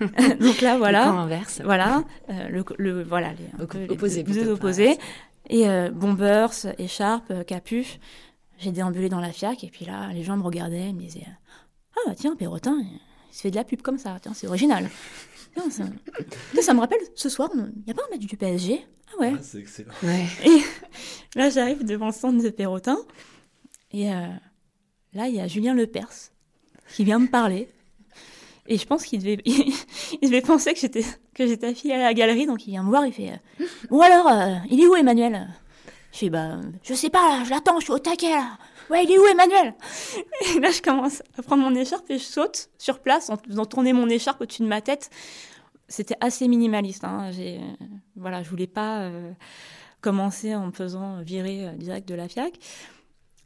[0.40, 1.06] Donc là, voilà.
[1.06, 1.60] Le inverse.
[1.64, 2.04] Voilà.
[2.30, 4.96] Euh, le, le, voilà, les, opposés, deux opposés.
[5.48, 7.98] Et euh, bombers, écharpe, capuche.
[8.58, 11.26] J'ai déambulé dans la FIAC et puis là, les gens me regardaient, ils me disaient
[11.96, 14.88] Ah, bah, tiens, Perrotin, il se fait de la pub comme ça, tiens, c'est original.
[15.70, 15.84] ça...
[16.60, 19.32] ça me rappelle, ce soir, il n'y a pas un match du PSG Ah ouais.
[19.36, 19.92] Ah, c'est excellent.
[20.02, 20.60] Et
[21.38, 22.98] là, j'arrive devant le stand de Perrotin
[23.92, 24.26] et euh,
[25.14, 26.32] là, il y a Julien Lepers
[26.94, 27.70] qui vient me parler
[28.68, 31.04] et je pense qu'il devait, il devait penser que j'étais,
[31.34, 34.00] que j'étais affiliée à la galerie, donc il vient me voir, il fait euh, Bon
[34.00, 35.48] alors, euh, il est où Emmanuel?
[36.12, 38.58] Je fais Bah, je sais pas, je l'attends, je suis au taquet là.
[38.90, 39.74] Ouais, il est où Emmanuel?
[40.56, 43.64] Et là, je commence à prendre mon écharpe et je saute sur place en faisant
[43.64, 45.10] tourner mon écharpe au-dessus de ma tête.
[45.88, 47.04] C'était assez minimaliste.
[47.04, 47.30] Hein.
[47.32, 47.60] J'ai,
[48.16, 49.30] voilà, je voulais pas euh,
[50.00, 52.58] commencer en me faisant virer direct de la FIAC.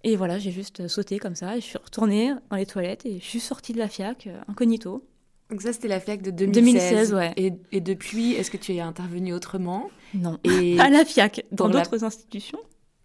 [0.04, 3.20] Et voilà, j'ai juste sauté comme ça, et je suis retournée dans les toilettes et
[3.20, 5.04] je suis sortie de la FIAC incognito.
[5.52, 6.54] Donc ça, c'était la FIAC de 2016.
[6.54, 7.34] 2016, ouais.
[7.36, 12.04] Et, depuis, est-ce que tu es intervenu autrement Non, et à la FIAC, dans d'autres
[12.04, 12.58] institutions.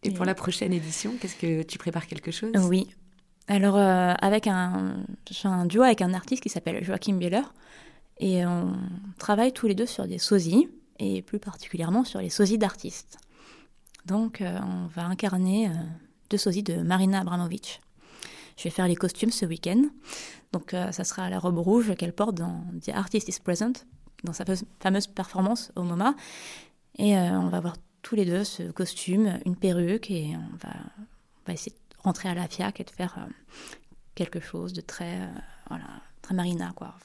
[0.04, 2.54] Et, pour la prochaine édition, qu'est-ce que tu prépares quelque chose?
[2.70, 2.88] Oui.
[3.50, 4.96] Alors, euh, avec un,
[5.30, 7.42] j'ai un duo avec un artiste qui s'appelle Joachim Bieler.
[8.22, 8.72] Et on
[9.18, 10.70] travaille tous les deux sur des sosies,
[11.00, 13.18] et plus particulièrement sur les sosies d'artistes.
[14.06, 15.74] Donc, euh, on va incarner euh,
[16.30, 17.82] deux sosies de Marina Abramovic.
[18.58, 19.84] Je vais faire les costumes ce week-end.
[20.52, 23.86] Donc euh, ça sera la robe rouge qu'elle porte dans The Artist is Present,
[24.24, 24.44] dans sa
[24.80, 26.16] fameuse performance au MoMA.
[26.98, 31.54] Et euh, on va voir tous les deux ce costume, une perruque, et on va,
[31.54, 33.32] essayer de rentrer à la FIAC et de faire euh,
[34.16, 35.20] quelque chose de très,
[35.70, 35.86] voilà,
[36.22, 36.96] très marina, quoi.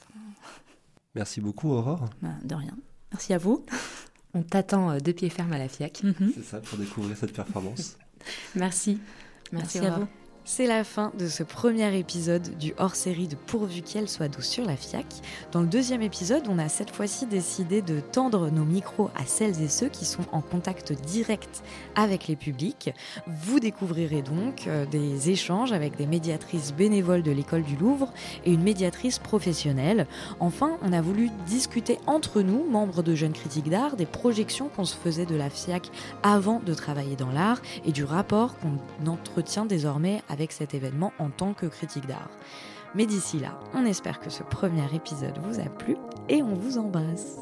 [1.15, 2.09] Merci beaucoup, Aurore.
[2.23, 2.75] Ben, de rien.
[3.11, 3.63] Merci à vous.
[4.33, 6.01] On t'attend de pied ferme à la FIAC.
[6.01, 6.31] Mhm.
[6.33, 7.97] C'est ça, pour découvrir cette performance.
[8.55, 8.99] Merci.
[9.51, 10.07] Merci, à vous.
[10.45, 14.65] C'est la fin de ce premier épisode du hors-série de Pourvu qu'elle soit douce sur
[14.65, 15.05] la FIAC.
[15.53, 19.61] Dans le deuxième épisode, on a cette fois-ci décidé de tendre nos micros à celles
[19.61, 21.63] et ceux qui sont en contact direct
[21.95, 22.93] avec les publics.
[23.25, 28.11] Vous découvrirez donc euh, des échanges avec des médiatrices bénévoles de l'école du Louvre
[28.43, 30.07] et une médiatrice professionnelle.
[30.41, 34.83] Enfin, on a voulu discuter entre nous, membres de Jeunes Critiques d'Art, des projections qu'on
[34.83, 35.89] se faisait de la FIAC
[36.21, 41.29] avant de travailler dans l'art et du rapport qu'on entretient désormais avec cet événement en
[41.29, 42.29] tant que critique d'art.
[42.95, 45.95] Mais d'ici là, on espère que ce premier épisode vous a plu
[46.27, 47.37] et on vous embrasse.